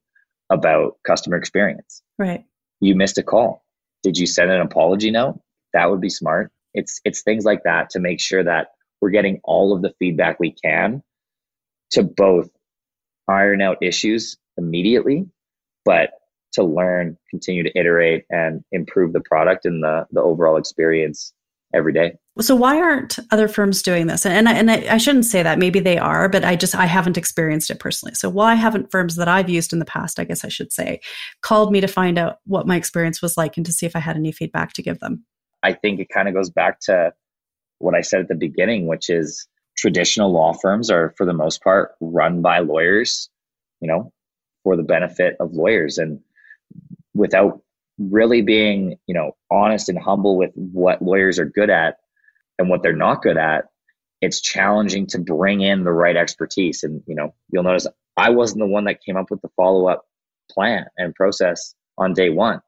about 0.50 0.98
customer 1.06 1.36
experience. 1.36 2.02
Right. 2.18 2.44
You 2.80 2.94
missed 2.94 3.18
a 3.18 3.22
call. 3.22 3.64
Did 4.02 4.16
you 4.16 4.26
send 4.26 4.50
an 4.50 4.60
apology 4.60 5.10
note? 5.10 5.40
That 5.72 5.90
would 5.90 6.00
be 6.00 6.10
smart. 6.10 6.50
It's 6.74 7.00
it's 7.04 7.22
things 7.22 7.44
like 7.44 7.62
that 7.64 7.90
to 7.90 8.00
make 8.00 8.20
sure 8.20 8.42
that 8.44 8.68
we're 9.00 9.10
getting 9.10 9.40
all 9.44 9.74
of 9.74 9.82
the 9.82 9.92
feedback 9.98 10.38
we 10.38 10.52
can 10.52 11.02
to 11.92 12.02
both 12.02 12.48
iron 13.28 13.62
out 13.62 13.78
issues 13.82 14.36
immediately, 14.56 15.26
but 15.84 16.10
to 16.52 16.64
learn, 16.64 17.16
continue 17.30 17.62
to 17.62 17.78
iterate 17.78 18.24
and 18.30 18.64
improve 18.72 19.12
the 19.12 19.20
product 19.20 19.64
and 19.64 19.82
the 19.82 20.06
the 20.10 20.20
overall 20.20 20.56
experience 20.56 21.32
every 21.72 21.92
day. 21.92 22.12
So 22.40 22.56
why 22.56 22.80
aren't 22.80 23.18
other 23.30 23.48
firms 23.48 23.82
doing 23.82 24.06
this? 24.06 24.24
And 24.24 24.48
I, 24.48 24.54
and 24.54 24.70
I, 24.70 24.94
I, 24.94 24.96
shouldn't 24.98 25.26
say 25.26 25.42
that. 25.42 25.58
Maybe 25.58 25.78
they 25.78 25.98
are, 25.98 26.28
but 26.28 26.44
I 26.44 26.56
just 26.56 26.74
I 26.74 26.86
haven't 26.86 27.18
experienced 27.18 27.70
it 27.70 27.78
personally. 27.78 28.14
So 28.14 28.28
why 28.28 28.54
haven't 28.54 28.90
firms 28.90 29.16
that 29.16 29.28
I've 29.28 29.50
used 29.50 29.72
in 29.72 29.78
the 29.78 29.84
past, 29.84 30.18
I 30.18 30.24
guess 30.24 30.44
I 30.44 30.48
should 30.48 30.72
say, 30.72 31.00
called 31.42 31.70
me 31.70 31.80
to 31.80 31.86
find 31.86 32.18
out 32.18 32.38
what 32.46 32.66
my 32.66 32.76
experience 32.76 33.20
was 33.20 33.36
like 33.36 33.56
and 33.56 33.66
to 33.66 33.72
see 33.72 33.86
if 33.86 33.94
I 33.94 34.00
had 34.00 34.16
any 34.16 34.32
feedback 34.32 34.72
to 34.74 34.82
give 34.82 35.00
them? 35.00 35.24
I 35.62 35.72
think 35.72 36.00
it 36.00 36.08
kind 36.08 36.28
of 36.28 36.34
goes 36.34 36.50
back 36.50 36.80
to 36.82 37.12
what 37.78 37.94
I 37.94 38.00
said 38.00 38.20
at 38.20 38.28
the 38.28 38.34
beginning, 38.34 38.86
which 38.86 39.10
is 39.10 39.46
traditional 39.76 40.32
law 40.32 40.52
firms 40.52 40.90
are 40.90 41.14
for 41.16 41.24
the 41.24 41.32
most 41.32 41.62
part 41.62 41.92
run 42.00 42.42
by 42.42 42.58
lawyers, 42.60 43.30
you 43.80 43.88
know, 43.88 44.12
for 44.62 44.76
the 44.76 44.82
benefit 44.82 45.36
of 45.40 45.52
lawyers 45.52 45.98
and 45.98 46.20
without 47.14 47.62
really 47.98 48.42
being, 48.42 48.96
you 49.06 49.14
know, 49.14 49.32
honest 49.50 49.88
and 49.88 49.98
humble 49.98 50.36
with 50.36 50.50
what 50.54 51.02
lawyers 51.02 51.38
are 51.38 51.46
good 51.46 51.70
at 51.70 51.96
and 52.58 52.68
what 52.68 52.82
they're 52.82 52.94
not 52.94 53.22
good 53.22 53.36
at, 53.36 53.66
it's 54.20 54.40
challenging 54.40 55.06
to 55.06 55.18
bring 55.18 55.62
in 55.62 55.84
the 55.84 55.92
right 55.92 56.16
expertise. 56.16 56.82
And, 56.82 57.02
you 57.06 57.14
know, 57.14 57.34
you'll 57.50 57.62
notice 57.62 57.86
I 58.16 58.30
wasn't 58.30 58.60
the 58.60 58.66
one 58.66 58.84
that 58.84 59.02
came 59.02 59.16
up 59.16 59.30
with 59.30 59.40
the 59.40 59.48
follow 59.56 59.86
up 59.86 60.04
plan 60.50 60.86
and 60.98 61.14
process 61.14 61.74
on 61.96 62.12
day 62.12 62.28
one. 62.30 62.60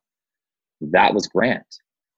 That 0.81 1.15
was 1.15 1.27
Grant. 1.27 1.67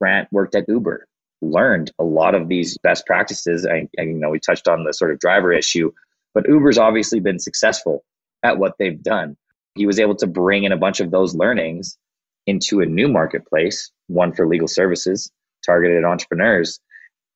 Grant 0.04 0.28
worked 0.30 0.54
at 0.54 0.68
Uber, 0.68 1.06
learned 1.40 1.90
a 1.98 2.04
lot 2.04 2.34
of 2.34 2.46
these 2.46 2.76
best 2.82 3.06
practices. 3.06 3.66
I, 3.66 3.88
I 3.98 4.02
you 4.02 4.12
know, 4.12 4.28
we 4.28 4.38
touched 4.38 4.68
on 4.68 4.84
the 4.84 4.92
sort 4.92 5.10
of 5.10 5.18
driver 5.18 5.50
issue, 5.50 5.92
but 6.34 6.46
Uber's 6.46 6.76
obviously 6.76 7.20
been 7.20 7.38
successful 7.38 8.04
at 8.42 8.58
what 8.58 8.74
they've 8.78 9.02
done. 9.02 9.34
He 9.76 9.86
was 9.86 9.98
able 9.98 10.14
to 10.16 10.26
bring 10.26 10.64
in 10.64 10.72
a 10.72 10.76
bunch 10.76 11.00
of 11.00 11.10
those 11.10 11.34
learnings 11.34 11.96
into 12.46 12.80
a 12.80 12.86
new 12.86 13.08
marketplace, 13.08 13.90
one 14.08 14.34
for 14.34 14.46
legal 14.46 14.68
services 14.68 15.32
targeted 15.64 16.04
entrepreneurs, 16.04 16.80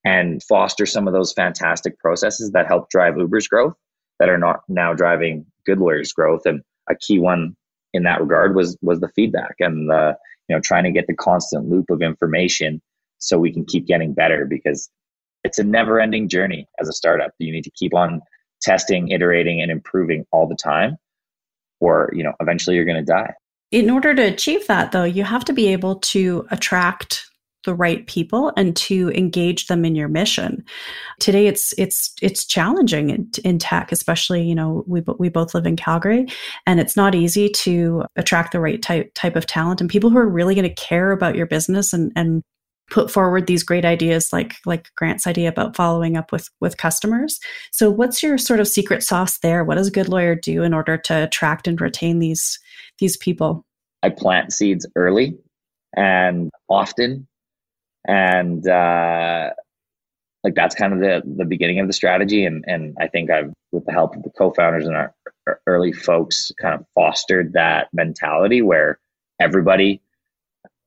and 0.05 0.43
foster 0.43 0.85
some 0.85 1.09
of 1.09 1.15
those 1.15 1.33
fantastic 1.33 1.99
processes 1.99 2.51
that 2.51 2.67
help 2.67 2.91
drive 2.91 3.17
Uber's 3.17 3.49
growth 3.49 3.73
that 4.19 4.29
are 4.29 4.37
not 4.37 4.61
now 4.69 4.93
driving 4.93 5.47
Good 5.65 5.79
Lawyers' 5.79 6.13
growth. 6.13 6.43
And 6.45 6.61
a 6.91 6.95
key 6.95 7.19
one 7.19 7.57
in 7.95 8.03
that 8.03 8.21
regard 8.21 8.55
was 8.55 8.77
was 8.83 9.01
the 9.01 9.09
feedback 9.17 9.55
and 9.59 9.89
the 9.89 10.19
you 10.49 10.57
know 10.57 10.61
trying 10.61 10.85
to 10.85 10.91
get 10.91 11.07
the 11.07 11.15
constant 11.15 11.69
loop 11.69 11.91
of 11.91 12.03
information 12.03 12.81
so 13.19 13.39
we 13.39 13.53
can 13.53 13.65
keep 13.65 13.87
getting 13.87 14.15
better 14.15 14.45
because 14.45 14.89
it's 15.45 15.59
a 15.59 15.65
never 15.65 16.01
ending 16.01 16.29
journey 16.29 16.67
as 16.81 16.89
a 16.89 16.93
startup. 16.93 17.31
You 17.39 17.53
need 17.53 17.65
to 17.65 17.71
keep 17.71 17.95
on 17.95 18.21
testing 18.61 19.09
iterating 19.09 19.61
and 19.61 19.71
improving 19.71 20.25
all 20.33 20.49
the 20.49 20.57
time 20.57 20.97
or 21.81 22.11
you 22.13 22.23
know 22.23 22.33
eventually 22.41 22.77
you're 22.77 22.85
going 22.85 23.05
to 23.05 23.13
die. 23.13 23.33
In 23.71 23.91
order 23.91 24.15
to 24.15 24.23
achieve 24.23 24.67
that 24.67 24.93
though 24.93 25.05
you 25.05 25.25
have 25.25 25.45
to 25.47 25.53
be 25.53 25.69
able 25.69 25.97
to 25.97 26.47
attract 26.51 27.27
the 27.69 27.75
right 27.75 28.07
people 28.07 28.51
and 28.57 28.75
to 28.75 29.11
engage 29.11 29.67
them 29.67 29.85
in 29.85 29.95
your 29.95 30.09
mission. 30.09 30.65
Today, 31.21 31.47
it's 31.47 31.75
it's 31.77 32.15
it's 32.23 32.47
challenging 32.47 33.11
in, 33.11 33.31
in 33.45 33.59
tech, 33.59 33.93
especially 33.93 34.43
you 34.43 34.55
know 34.55 34.85
we 34.87 35.03
we 35.19 35.29
both 35.29 35.53
live 35.53 35.67
in 35.67 35.77
Calgary, 35.77 36.27
and 36.67 36.81
it's 36.81 36.97
not 36.97 37.15
easy 37.15 37.51
to 37.51 38.07
attract 38.17 38.53
the 38.53 38.61
right 38.61 38.81
type 38.81 39.13
type 39.13 39.37
of 39.37 39.45
talent 39.45 39.83
and 39.83 39.91
people 39.91 40.09
who 40.09 40.17
are 40.17 40.27
really 40.27 40.55
going 40.55 40.67
to 40.67 40.83
care 40.83 41.13
about 41.13 41.37
your 41.37 41.45
business 41.45 41.93
and 41.93 42.11
and 42.17 42.43
put 42.91 43.11
forward 43.11 43.47
these 43.47 43.63
great 43.63 43.85
ideas 43.85 44.33
like 44.33 44.55
like 44.65 44.89
grant's 44.97 45.27
idea 45.27 45.51
about 45.51 45.77
following 45.77 46.17
up 46.17 46.33
with 46.33 46.49
with 46.63 46.79
customers. 46.79 47.39
So 47.71 47.91
what's 47.91 48.23
your 48.23 48.39
sort 48.39 48.61
of 48.61 48.67
secret 48.67 49.03
sauce 49.03 49.41
there? 49.41 49.63
What 49.63 49.75
does 49.75 49.89
a 49.89 49.91
good 49.93 50.09
lawyer 50.09 50.35
do 50.35 50.63
in 50.63 50.73
order 50.73 50.97
to 50.97 51.25
attract 51.25 51.69
and 51.69 51.79
retain 51.79 52.19
these 52.19 52.59
these 52.99 53.19
people? 53.19 53.67
I 54.03 54.09
plant 54.09 54.55
seeds 54.55 54.87
early 54.97 55.37
and 55.95 56.51
often 56.69 57.28
and 58.07 58.67
uh, 58.67 59.51
like 60.45 60.55
that's 60.55 60.75
kind 60.75 60.93
of 60.93 61.01
the 61.01 61.23
the 61.37 61.45
beginning 61.45 61.81
of 61.81 61.87
the 61.87 61.93
strategy. 61.93 62.45
And 62.45 62.65
and 62.67 62.97
i 63.01 63.09
think 63.09 63.31
i've 63.31 63.53
with 63.73 63.85
the 63.85 63.93
help 63.93 64.17
of 64.17 64.23
the 64.23 64.31
co-founders 64.31 64.87
and 64.87 64.97
our, 64.97 65.15
early 65.67 65.93
folks 65.93 66.53
kind 66.61 66.75
of 66.75 66.85
fostered 66.95 67.55
that 67.55 67.89
mentality 67.93 68.61
where 68.63 68.99
everybody 69.41 70.03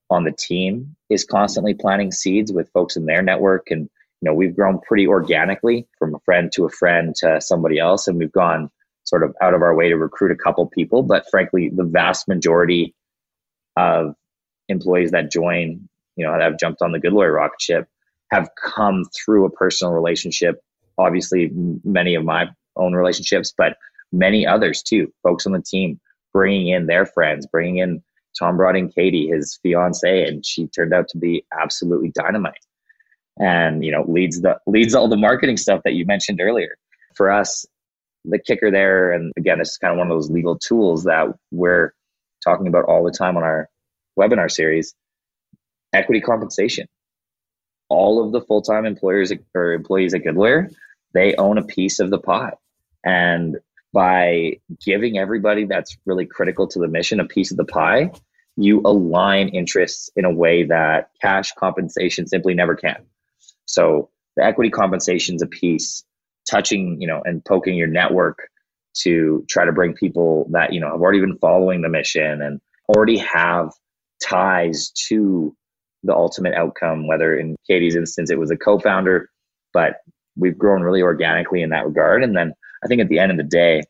on 0.09 0.23
the 0.23 0.31
team 0.31 0.95
is 1.09 1.25
constantly 1.25 1.73
planting 1.73 2.11
seeds 2.11 2.51
with 2.51 2.69
folks 2.73 2.95
in 2.95 3.05
their 3.05 3.21
network. 3.21 3.71
And 3.71 3.89
you 4.21 4.29
know 4.29 4.33
we've 4.33 4.55
grown 4.55 4.79
pretty 4.79 5.07
organically 5.07 5.87
from 5.97 6.13
a 6.15 6.19
friend 6.19 6.51
to 6.53 6.65
a 6.65 6.69
friend 6.69 7.15
to 7.17 7.41
somebody 7.41 7.79
else. 7.79 8.07
And 8.07 8.17
we've 8.17 8.31
gone 8.31 8.69
sort 9.03 9.23
of 9.23 9.35
out 9.41 9.53
of 9.53 9.61
our 9.61 9.75
way 9.75 9.89
to 9.89 9.97
recruit 9.97 10.31
a 10.31 10.43
couple 10.43 10.65
people. 10.67 11.01
But 11.03 11.25
frankly 11.31 11.69
the 11.73 11.85
vast 11.85 12.27
majority 12.27 12.93
of 13.77 14.15
employees 14.67 15.11
that 15.11 15.31
join 15.31 15.87
you 16.15 16.25
know, 16.25 16.33
that 16.33 16.41
have 16.41 16.59
jumped 16.59 16.81
on 16.81 16.91
the 16.91 16.99
Good 16.99 17.13
Lawyer 17.13 17.33
rocket 17.33 17.61
ship 17.61 17.87
have 18.31 18.49
come 18.55 19.03
through 19.13 19.45
a 19.45 19.49
personal 19.49 19.93
relationship. 19.93 20.61
Obviously, 20.97 21.51
many 21.83 22.15
of 22.15 22.23
my 22.23 22.47
own 22.75 22.93
relationships, 22.93 23.53
but 23.55 23.77
many 24.11 24.45
others 24.45 24.81
too. 24.81 25.11
Folks 25.23 25.45
on 25.45 25.51
the 25.53 25.61
team 25.61 25.99
bringing 26.33 26.67
in 26.69 26.87
their 26.87 27.05
friends, 27.05 27.45
bringing 27.47 27.77
in 27.77 28.01
Tom 28.39 28.55
brought 28.55 28.77
in 28.77 28.89
Katie, 28.89 29.27
his 29.27 29.59
fiance, 29.61 30.25
and 30.25 30.45
she 30.45 30.67
turned 30.67 30.93
out 30.93 31.09
to 31.09 31.17
be 31.17 31.45
absolutely 31.59 32.11
dynamite. 32.11 32.65
And 33.39 33.83
you 33.83 33.91
know, 33.91 34.05
leads 34.07 34.41
the 34.41 34.57
leads 34.67 34.95
all 34.95 35.07
the 35.07 35.17
marketing 35.17 35.57
stuff 35.57 35.81
that 35.83 35.93
you 35.93 36.05
mentioned 36.05 36.39
earlier. 36.41 36.77
For 37.15 37.29
us, 37.29 37.65
the 38.23 38.39
kicker 38.39 38.71
there, 38.71 39.11
and 39.11 39.33
again, 39.37 39.59
this 39.59 39.71
is 39.71 39.77
kind 39.77 39.91
of 39.91 39.97
one 39.97 40.07
of 40.07 40.15
those 40.15 40.29
legal 40.29 40.57
tools 40.57 41.03
that 41.03 41.27
we're 41.51 41.93
talking 42.43 42.67
about 42.67 42.85
all 42.85 43.03
the 43.03 43.11
time 43.11 43.35
on 43.35 43.43
our 43.43 43.69
webinar 44.17 44.49
series 44.49 44.93
equity 45.93 46.21
compensation. 46.21 46.87
All 47.89 48.23
of 48.23 48.31
the 48.31 48.41
full 48.41 48.61
time 48.61 48.85
employers 48.85 49.33
or 49.53 49.73
employees 49.73 50.13
at 50.13 50.23
Good 50.23 50.35
Lawyer, 50.35 50.69
they 51.13 51.35
own 51.35 51.57
a 51.57 51.63
piece 51.63 51.99
of 51.99 52.09
the 52.09 52.19
pie. 52.19 52.53
And 53.03 53.57
by 53.93 54.59
giving 54.85 55.17
everybody 55.17 55.65
that's 55.65 55.97
really 56.05 56.25
critical 56.25 56.67
to 56.67 56.79
the 56.79 56.87
mission 56.87 57.19
a 57.19 57.25
piece 57.25 57.51
of 57.51 57.57
the 57.57 57.65
pie, 57.65 58.11
you 58.55 58.81
align 58.85 59.49
interests 59.49 60.09
in 60.15 60.25
a 60.25 60.31
way 60.31 60.63
that 60.63 61.09
cash 61.21 61.53
compensation 61.53 62.27
simply 62.27 62.53
never 62.53 62.75
can. 62.75 63.03
So 63.65 64.09
the 64.35 64.43
equity 64.43 64.69
compensation 64.69 65.35
is 65.35 65.41
a 65.41 65.47
piece 65.47 66.03
touching, 66.49 66.99
you 67.01 67.07
know, 67.07 67.21
and 67.25 67.43
poking 67.43 67.75
your 67.75 67.87
network 67.87 68.49
to 68.93 69.45
try 69.49 69.65
to 69.65 69.71
bring 69.71 69.93
people 69.93 70.47
that, 70.51 70.73
you 70.73 70.79
know, 70.79 70.91
have 70.91 71.01
already 71.01 71.21
been 71.21 71.37
following 71.37 71.81
the 71.81 71.89
mission 71.89 72.41
and 72.41 72.59
already 72.89 73.17
have 73.17 73.71
ties 74.21 74.91
to 75.07 75.55
the 76.03 76.15
ultimate 76.15 76.53
outcome, 76.53 77.07
whether 77.07 77.35
in 77.35 77.55
Katie's 77.67 77.95
instance 77.95 78.31
it 78.31 78.39
was 78.39 78.51
a 78.51 78.57
co 78.57 78.79
founder, 78.79 79.29
but 79.73 79.97
we've 80.35 80.57
grown 80.57 80.81
really 80.81 81.01
organically 81.01 81.61
in 81.61 81.69
that 81.69 81.85
regard. 81.85 82.23
And 82.23 82.35
then 82.35 82.53
I 82.83 82.87
think 82.87 83.01
at 83.01 83.09
the 83.09 83.19
end 83.19 83.31
of 83.31 83.37
the 83.37 83.43
day, 83.43 83.83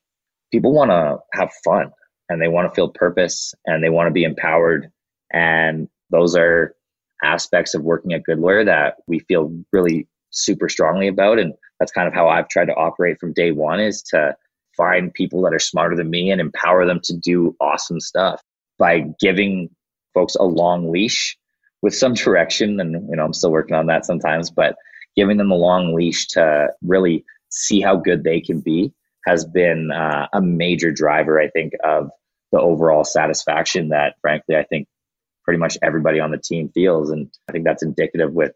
people 0.51 0.73
want 0.73 0.91
to 0.91 1.19
have 1.33 1.51
fun 1.63 1.91
and 2.29 2.41
they 2.41 2.47
want 2.47 2.69
to 2.69 2.75
feel 2.75 2.89
purpose 2.89 3.53
and 3.65 3.83
they 3.83 3.89
want 3.89 4.07
to 4.07 4.13
be 4.13 4.23
empowered. 4.23 4.91
And 5.31 5.87
those 6.09 6.35
are 6.35 6.75
aspects 7.23 7.73
of 7.73 7.83
working 7.83 8.13
at 8.13 8.23
Good 8.23 8.39
Lawyer 8.39 8.65
that 8.65 8.95
we 9.07 9.19
feel 9.19 9.53
really 9.71 10.07
super 10.31 10.67
strongly 10.67 11.07
about. 11.07 11.39
And 11.39 11.53
that's 11.79 11.91
kind 11.91 12.07
of 12.07 12.13
how 12.13 12.27
I've 12.27 12.49
tried 12.49 12.65
to 12.65 12.75
operate 12.75 13.19
from 13.19 13.33
day 13.33 13.51
one 13.51 13.79
is 13.79 14.01
to 14.03 14.35
find 14.75 15.13
people 15.13 15.41
that 15.43 15.53
are 15.53 15.59
smarter 15.59 15.95
than 15.95 16.09
me 16.09 16.31
and 16.31 16.41
empower 16.41 16.85
them 16.85 16.99
to 17.03 17.15
do 17.15 17.55
awesome 17.59 17.99
stuff 17.99 18.41
by 18.77 19.05
giving 19.19 19.69
folks 20.13 20.35
a 20.35 20.43
long 20.43 20.91
leash 20.91 21.37
with 21.81 21.95
some 21.95 22.13
direction 22.13 22.79
and 22.79 22.93
you 23.09 23.15
know 23.15 23.23
i'm 23.23 23.33
still 23.33 23.51
working 23.51 23.75
on 23.75 23.87
that 23.87 24.05
sometimes 24.05 24.49
but 24.49 24.75
giving 25.15 25.37
them 25.37 25.51
a 25.51 25.55
long 25.55 25.93
leash 25.93 26.27
to 26.27 26.67
really 26.83 27.25
see 27.49 27.81
how 27.81 27.95
good 27.95 28.23
they 28.23 28.39
can 28.39 28.61
be 28.61 28.93
has 29.25 29.45
been 29.45 29.91
uh, 29.91 30.27
a 30.33 30.41
major 30.41 30.91
driver 30.91 31.39
i 31.39 31.49
think 31.49 31.73
of 31.83 32.09
the 32.51 32.59
overall 32.59 33.03
satisfaction 33.03 33.89
that 33.89 34.15
frankly 34.21 34.55
i 34.55 34.63
think 34.63 34.87
pretty 35.43 35.59
much 35.59 35.77
everybody 35.81 36.19
on 36.19 36.31
the 36.31 36.37
team 36.37 36.69
feels 36.69 37.09
and 37.09 37.31
i 37.49 37.51
think 37.51 37.65
that's 37.65 37.83
indicative 37.83 38.33
with 38.33 38.53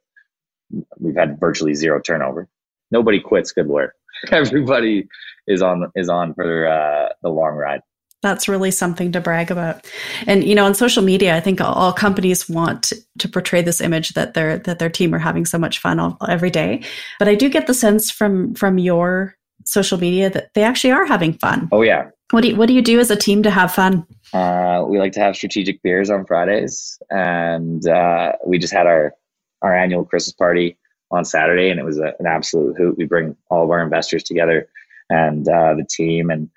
we've 1.00 1.16
had 1.16 1.40
virtually 1.40 1.74
zero 1.74 2.00
turnover. 2.00 2.48
Nobody 2.92 3.20
quits 3.20 3.52
good 3.52 3.68
lawyer 3.68 3.94
everybody 4.32 5.08
is 5.48 5.62
on 5.62 5.92
is 5.96 6.10
on 6.10 6.34
for 6.34 6.68
uh, 6.68 7.10
the 7.22 7.30
long 7.30 7.56
ride 7.56 7.82
that's 8.26 8.48
really 8.48 8.72
something 8.72 9.12
to 9.12 9.22
brag 9.22 9.52
about. 9.52 9.86
And 10.28 10.44
you 10.44 10.56
know, 10.56 10.66
on 10.66 10.74
social 10.74 11.04
media, 11.04 11.36
I 11.36 11.40
think 11.40 11.62
all, 11.62 11.74
all 11.74 11.94
companies 11.94 12.50
want 12.50 12.92
to 13.20 13.30
portray 13.30 13.62
this 13.62 13.80
image 13.80 14.10
that 14.14 14.34
their 14.34 14.58
that 14.60 14.80
their 14.80 14.90
team 14.90 15.14
are 15.14 15.20
having 15.20 15.46
so 15.46 15.58
much 15.58 15.80
fun 15.80 16.00
all, 16.00 16.18
every 16.28 16.50
day. 16.50 16.84
But 17.20 17.28
I 17.28 17.36
do 17.36 17.50
get 17.50 17.68
the 17.68 17.74
sense 17.74 18.12
from 18.12 18.56
from 18.56 18.78
your 18.78 19.36
social 19.66 19.98
media 19.98 20.30
that 20.30 20.54
they 20.54 20.64
actually 20.64 20.92
are 20.92 21.06
having 21.06 21.34
fun. 21.34 21.70
Oh 21.72 21.82
yeah. 21.82 22.10
What 22.32 22.42
do 22.42 22.50
you, 22.50 22.56
what 22.56 22.68
do 22.68 22.74
you 22.74 22.82
do 22.82 23.00
as 23.00 23.12
a 23.12 23.16
team 23.16 23.44
to 23.44 23.52
have 23.52 23.72
fun? 23.72 24.06
Uh, 24.34 24.84
we 24.88 24.98
like 24.98 25.12
to 25.14 25.20
have 25.20 25.36
strategic 25.36 25.82
beers 25.84 26.10
on 26.10 26.26
Fridays, 26.26 27.00
and 27.12 27.88
uh, 27.88 28.32
we 28.46 28.58
just 28.58 28.74
had 28.74 28.88
our 28.88 29.14
our 29.62 29.76
annual 29.76 30.04
Christmas 30.04 30.34
party 30.34 30.78
on 31.12 31.24
Saturday, 31.24 31.70
and 31.70 31.80
it 31.80 31.86
was 31.86 32.00
a, 32.00 32.14
an 32.20 32.26
absolute 32.26 32.76
hoot. 32.78 32.98
We 32.98 33.06
bring 33.06 33.36
all 33.50 33.64
of 33.64 33.70
our 33.70 33.82
investors 33.82 34.24
together 34.24 34.68
and 35.10 35.48
uh, 35.48 35.76
the 35.76 35.86
team, 35.88 36.32
and 36.32 36.50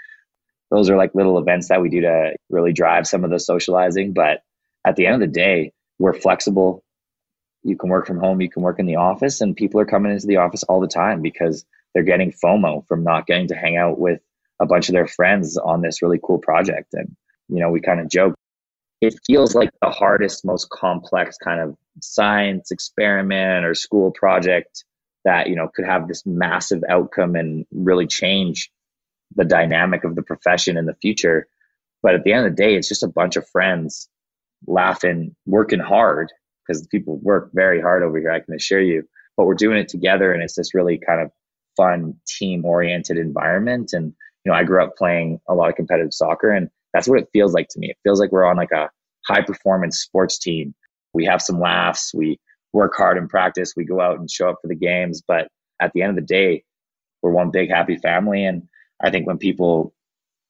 those 0.70 0.90
are 0.90 0.96
like 0.96 1.14
little 1.14 1.38
events 1.38 1.68
that 1.68 1.80
we 1.80 1.88
do 1.88 2.02
to 2.02 2.34
really 2.50 2.72
drive 2.72 3.06
some 3.06 3.24
of 3.24 3.30
the 3.30 3.40
socializing. 3.40 4.12
But 4.12 4.42
at 4.86 4.96
the 4.96 5.06
end 5.06 5.14
of 5.14 5.20
the 5.20 5.34
day, 5.34 5.72
we're 5.98 6.14
flexible. 6.14 6.82
You 7.62 7.76
can 7.76 7.90
work 7.90 8.06
from 8.06 8.20
home, 8.20 8.40
you 8.40 8.50
can 8.50 8.62
work 8.62 8.78
in 8.78 8.86
the 8.86 8.96
office, 8.96 9.40
and 9.40 9.56
people 9.56 9.80
are 9.80 9.86
coming 9.86 10.12
into 10.12 10.26
the 10.26 10.36
office 10.36 10.62
all 10.62 10.80
the 10.80 10.86
time 10.86 11.22
because 11.22 11.64
they're 11.92 12.04
getting 12.04 12.32
FOMO 12.32 12.86
from 12.86 13.02
not 13.02 13.26
getting 13.26 13.48
to 13.48 13.56
hang 13.56 13.76
out 13.76 13.98
with 13.98 14.20
a 14.60 14.66
bunch 14.66 14.88
of 14.88 14.92
their 14.92 15.06
friends 15.06 15.56
on 15.56 15.82
this 15.82 16.02
really 16.02 16.20
cool 16.22 16.38
project. 16.38 16.94
And, 16.94 17.16
you 17.48 17.60
know, 17.60 17.70
we 17.70 17.80
kind 17.80 18.00
of 18.00 18.08
joke. 18.08 18.34
It 19.00 19.18
feels 19.26 19.54
like 19.54 19.70
the 19.80 19.90
hardest, 19.90 20.44
most 20.44 20.70
complex 20.70 21.36
kind 21.38 21.60
of 21.60 21.76
science 22.00 22.70
experiment 22.70 23.64
or 23.64 23.74
school 23.74 24.10
project 24.10 24.84
that, 25.24 25.48
you 25.48 25.56
know, 25.56 25.68
could 25.74 25.84
have 25.84 26.08
this 26.08 26.24
massive 26.26 26.82
outcome 26.88 27.34
and 27.36 27.64
really 27.72 28.06
change 28.06 28.70
the 29.34 29.44
dynamic 29.44 30.04
of 30.04 30.14
the 30.14 30.22
profession 30.22 30.76
in 30.76 30.86
the 30.86 30.96
future. 31.02 31.46
But 32.02 32.14
at 32.14 32.24
the 32.24 32.32
end 32.32 32.46
of 32.46 32.52
the 32.52 32.62
day, 32.62 32.76
it's 32.76 32.88
just 32.88 33.02
a 33.02 33.08
bunch 33.08 33.36
of 33.36 33.48
friends 33.48 34.08
laughing, 34.66 35.34
working 35.46 35.80
hard 35.80 36.32
because 36.66 36.86
people 36.88 37.18
work 37.18 37.50
very 37.54 37.80
hard 37.80 38.02
over 38.02 38.18
here. 38.18 38.30
I 38.30 38.40
can 38.40 38.54
assure 38.54 38.80
you. 38.80 39.02
But 39.36 39.46
we're 39.46 39.54
doing 39.54 39.78
it 39.78 39.88
together, 39.88 40.32
and 40.32 40.42
it's 40.42 40.56
this 40.56 40.74
really 40.74 40.98
kind 40.98 41.20
of 41.20 41.30
fun, 41.76 42.14
team-oriented 42.26 43.16
environment. 43.16 43.90
And 43.92 44.12
you 44.44 44.52
know, 44.52 44.58
I 44.58 44.64
grew 44.64 44.82
up 44.82 44.96
playing 44.96 45.40
a 45.48 45.54
lot 45.54 45.68
of 45.68 45.76
competitive 45.76 46.12
soccer, 46.12 46.50
and 46.50 46.68
that's 46.92 47.08
what 47.08 47.20
it 47.20 47.28
feels 47.32 47.54
like 47.54 47.68
to 47.70 47.78
me. 47.78 47.90
It 47.90 47.98
feels 48.02 48.18
like 48.18 48.32
we're 48.32 48.46
on 48.46 48.56
like 48.56 48.72
a 48.72 48.90
high-performance 49.28 49.98
sports 49.98 50.38
team. 50.38 50.74
We 51.14 51.24
have 51.26 51.40
some 51.40 51.60
laughs. 51.60 52.12
We 52.14 52.40
work 52.72 52.94
hard 52.96 53.16
in 53.16 53.28
practice. 53.28 53.74
We 53.76 53.84
go 53.84 54.00
out 54.00 54.18
and 54.18 54.30
show 54.30 54.48
up 54.48 54.56
for 54.60 54.68
the 54.68 54.74
games. 54.74 55.22
But 55.26 55.48
at 55.80 55.92
the 55.94 56.02
end 56.02 56.10
of 56.10 56.16
the 56.16 56.22
day, 56.22 56.64
we're 57.22 57.30
one 57.30 57.50
big 57.50 57.70
happy 57.70 57.96
family, 57.96 58.44
and 58.44 58.62
I 59.02 59.10
think 59.10 59.26
when 59.26 59.38
people 59.38 59.92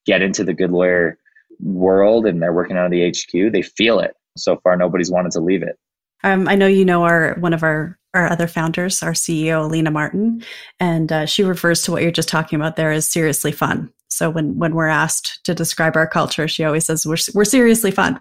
get 0.07 0.23
into 0.23 0.45
the 0.45 0.55
good 0.55 0.71
lawyer 0.71 1.19
world 1.61 2.27
and 2.27 2.41
they're 2.41 2.53
working 2.53 2.77
out 2.77 2.87
of 2.87 2.91
the 2.91 3.09
HQ, 3.09 3.53
they 3.53 3.63
feel 3.63 4.01
it. 4.01 4.15
So 4.37 4.57
far, 4.59 4.77
nobody's 4.77 5.11
wanted 5.11 5.33
to 5.33 5.41
leave 5.41 5.63
it. 5.63 5.79
Um, 6.25 6.49
I 6.49 6.55
know 6.55 6.67
you 6.67 6.85
know 6.85 7.05
our 7.05 7.35
one 7.39 7.53
of 7.53 7.63
our 7.63 7.99
our 8.15 8.31
other 8.31 8.47
founders, 8.47 9.03
our 9.03 9.13
CEO, 9.13 9.65
Alina 9.65 9.91
Martin, 9.91 10.43
and 10.81 11.13
uh, 11.13 11.27
she 11.27 11.45
refers 11.45 11.83
to 11.83 11.93
what 11.93 12.03
you're 12.03 12.11
just 12.11 12.29
talking 12.29 12.59
about 12.59 12.77
there 12.77 12.91
as 12.91 13.09
seriously 13.09 13.53
fun. 13.53 13.93
So 14.09 14.31
when 14.31 14.59
when 14.59 14.75
we're 14.75 14.89
asked 14.89 15.41
to 15.45 15.55
describe 15.55 15.97
our 15.97 16.07
culture, 16.07 16.49
she 16.49 16.65
always 16.65 16.87
says 16.87 17.07
we're 17.07 17.17
we're 17.35 17.45
seriously 17.45 17.91
fun. 17.91 18.21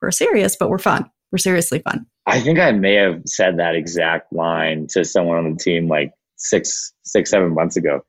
We're 0.00 0.10
serious, 0.10 0.56
but 0.56 0.68
we're 0.68 0.78
fun. 0.78 1.08
We're 1.30 1.38
seriously 1.38 1.78
fun. 1.78 2.06
I 2.26 2.40
think 2.40 2.58
I 2.58 2.72
may 2.72 2.94
have 2.94 3.22
said 3.26 3.58
that 3.58 3.74
exact 3.74 4.32
line 4.32 4.86
to 4.88 5.04
someone 5.04 5.38
on 5.38 5.52
the 5.52 5.58
team 5.58 5.88
like 5.88 6.12
six, 6.36 6.92
six, 7.04 7.30
seven 7.30 7.54
months 7.54 7.76
ago. 7.76 8.04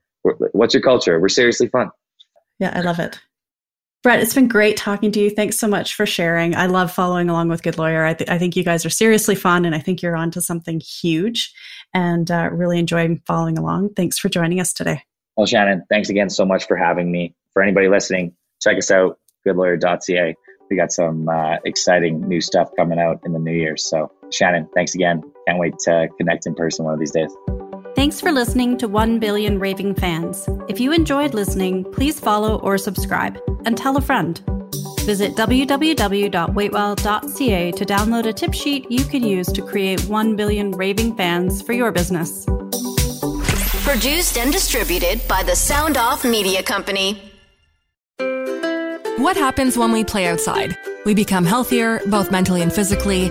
What's 0.52 0.74
your 0.74 0.82
culture? 0.82 1.20
We're 1.20 1.28
seriously 1.28 1.68
fun. 1.68 1.90
Yeah, 2.58 2.72
I 2.74 2.80
love 2.80 2.98
it. 2.98 3.20
Brett, 4.02 4.20
it's 4.20 4.34
been 4.34 4.48
great 4.48 4.76
talking 4.76 5.12
to 5.12 5.20
you. 5.20 5.30
Thanks 5.30 5.58
so 5.58 5.66
much 5.66 5.94
for 5.94 6.04
sharing. 6.04 6.54
I 6.54 6.66
love 6.66 6.92
following 6.92 7.30
along 7.30 7.48
with 7.48 7.62
Goodlawyer. 7.62 8.04
I, 8.04 8.12
th- 8.12 8.28
I 8.28 8.36
think 8.36 8.54
you 8.54 8.62
guys 8.62 8.84
are 8.84 8.90
seriously 8.90 9.34
fun, 9.34 9.64
and 9.64 9.74
I 9.74 9.78
think 9.78 10.02
you're 10.02 10.14
onto 10.14 10.42
something 10.42 10.78
huge. 10.78 11.54
And 11.94 12.30
uh, 12.30 12.50
really 12.52 12.78
enjoying 12.78 13.22
following 13.26 13.56
along. 13.56 13.94
Thanks 13.94 14.18
for 14.18 14.28
joining 14.28 14.60
us 14.60 14.74
today. 14.74 15.02
Well, 15.36 15.46
Shannon, 15.46 15.84
thanks 15.88 16.10
again 16.10 16.28
so 16.28 16.44
much 16.44 16.66
for 16.66 16.76
having 16.76 17.10
me. 17.10 17.34
For 17.54 17.62
anybody 17.62 17.88
listening, 17.88 18.34
check 18.60 18.76
us 18.76 18.90
out, 18.90 19.18
goodlawyer.ca. 19.46 20.34
We 20.68 20.76
got 20.76 20.92
some 20.92 21.26
uh, 21.26 21.56
exciting 21.64 22.28
new 22.28 22.42
stuff 22.42 22.70
coming 22.76 22.98
out 22.98 23.20
in 23.24 23.32
the 23.32 23.38
new 23.38 23.54
year. 23.54 23.78
So, 23.78 24.12
Shannon, 24.30 24.68
thanks 24.74 24.94
again. 24.94 25.22
Can't 25.48 25.58
wait 25.58 25.78
to 25.84 26.08
connect 26.18 26.46
in 26.46 26.54
person 26.54 26.84
one 26.84 26.94
of 26.94 27.00
these 27.00 27.12
days. 27.12 27.34
Thanks 27.94 28.20
for 28.20 28.32
listening 28.32 28.76
to 28.78 28.88
1 28.88 29.20
Billion 29.20 29.60
Raving 29.60 29.94
Fans. 29.94 30.48
If 30.68 30.80
you 30.80 30.92
enjoyed 30.92 31.32
listening, 31.32 31.84
please 31.92 32.18
follow 32.18 32.58
or 32.58 32.76
subscribe 32.76 33.38
and 33.66 33.78
tell 33.78 33.96
a 33.96 34.00
friend. 34.00 34.42
Visit 35.02 35.36
www.waitwell.ca 35.36 37.70
to 37.70 37.84
download 37.84 38.26
a 38.26 38.32
tip 38.32 38.52
sheet 38.52 38.90
you 38.90 39.04
can 39.04 39.22
use 39.22 39.46
to 39.52 39.62
create 39.62 40.04
1 40.06 40.34
billion 40.34 40.72
raving 40.72 41.14
fans 41.14 41.62
for 41.62 41.72
your 41.72 41.92
business. 41.92 42.44
Produced 43.84 44.38
and 44.38 44.52
distributed 44.52 45.20
by 45.28 45.44
the 45.44 45.54
Sound 45.54 45.96
Off 45.96 46.24
Media 46.24 46.64
Company. 46.64 47.22
What 49.18 49.36
happens 49.36 49.78
when 49.78 49.92
we 49.92 50.02
play 50.02 50.26
outside? 50.26 50.76
We 51.06 51.14
become 51.14 51.44
healthier, 51.44 52.00
both 52.06 52.32
mentally 52.32 52.62
and 52.62 52.72
physically. 52.72 53.30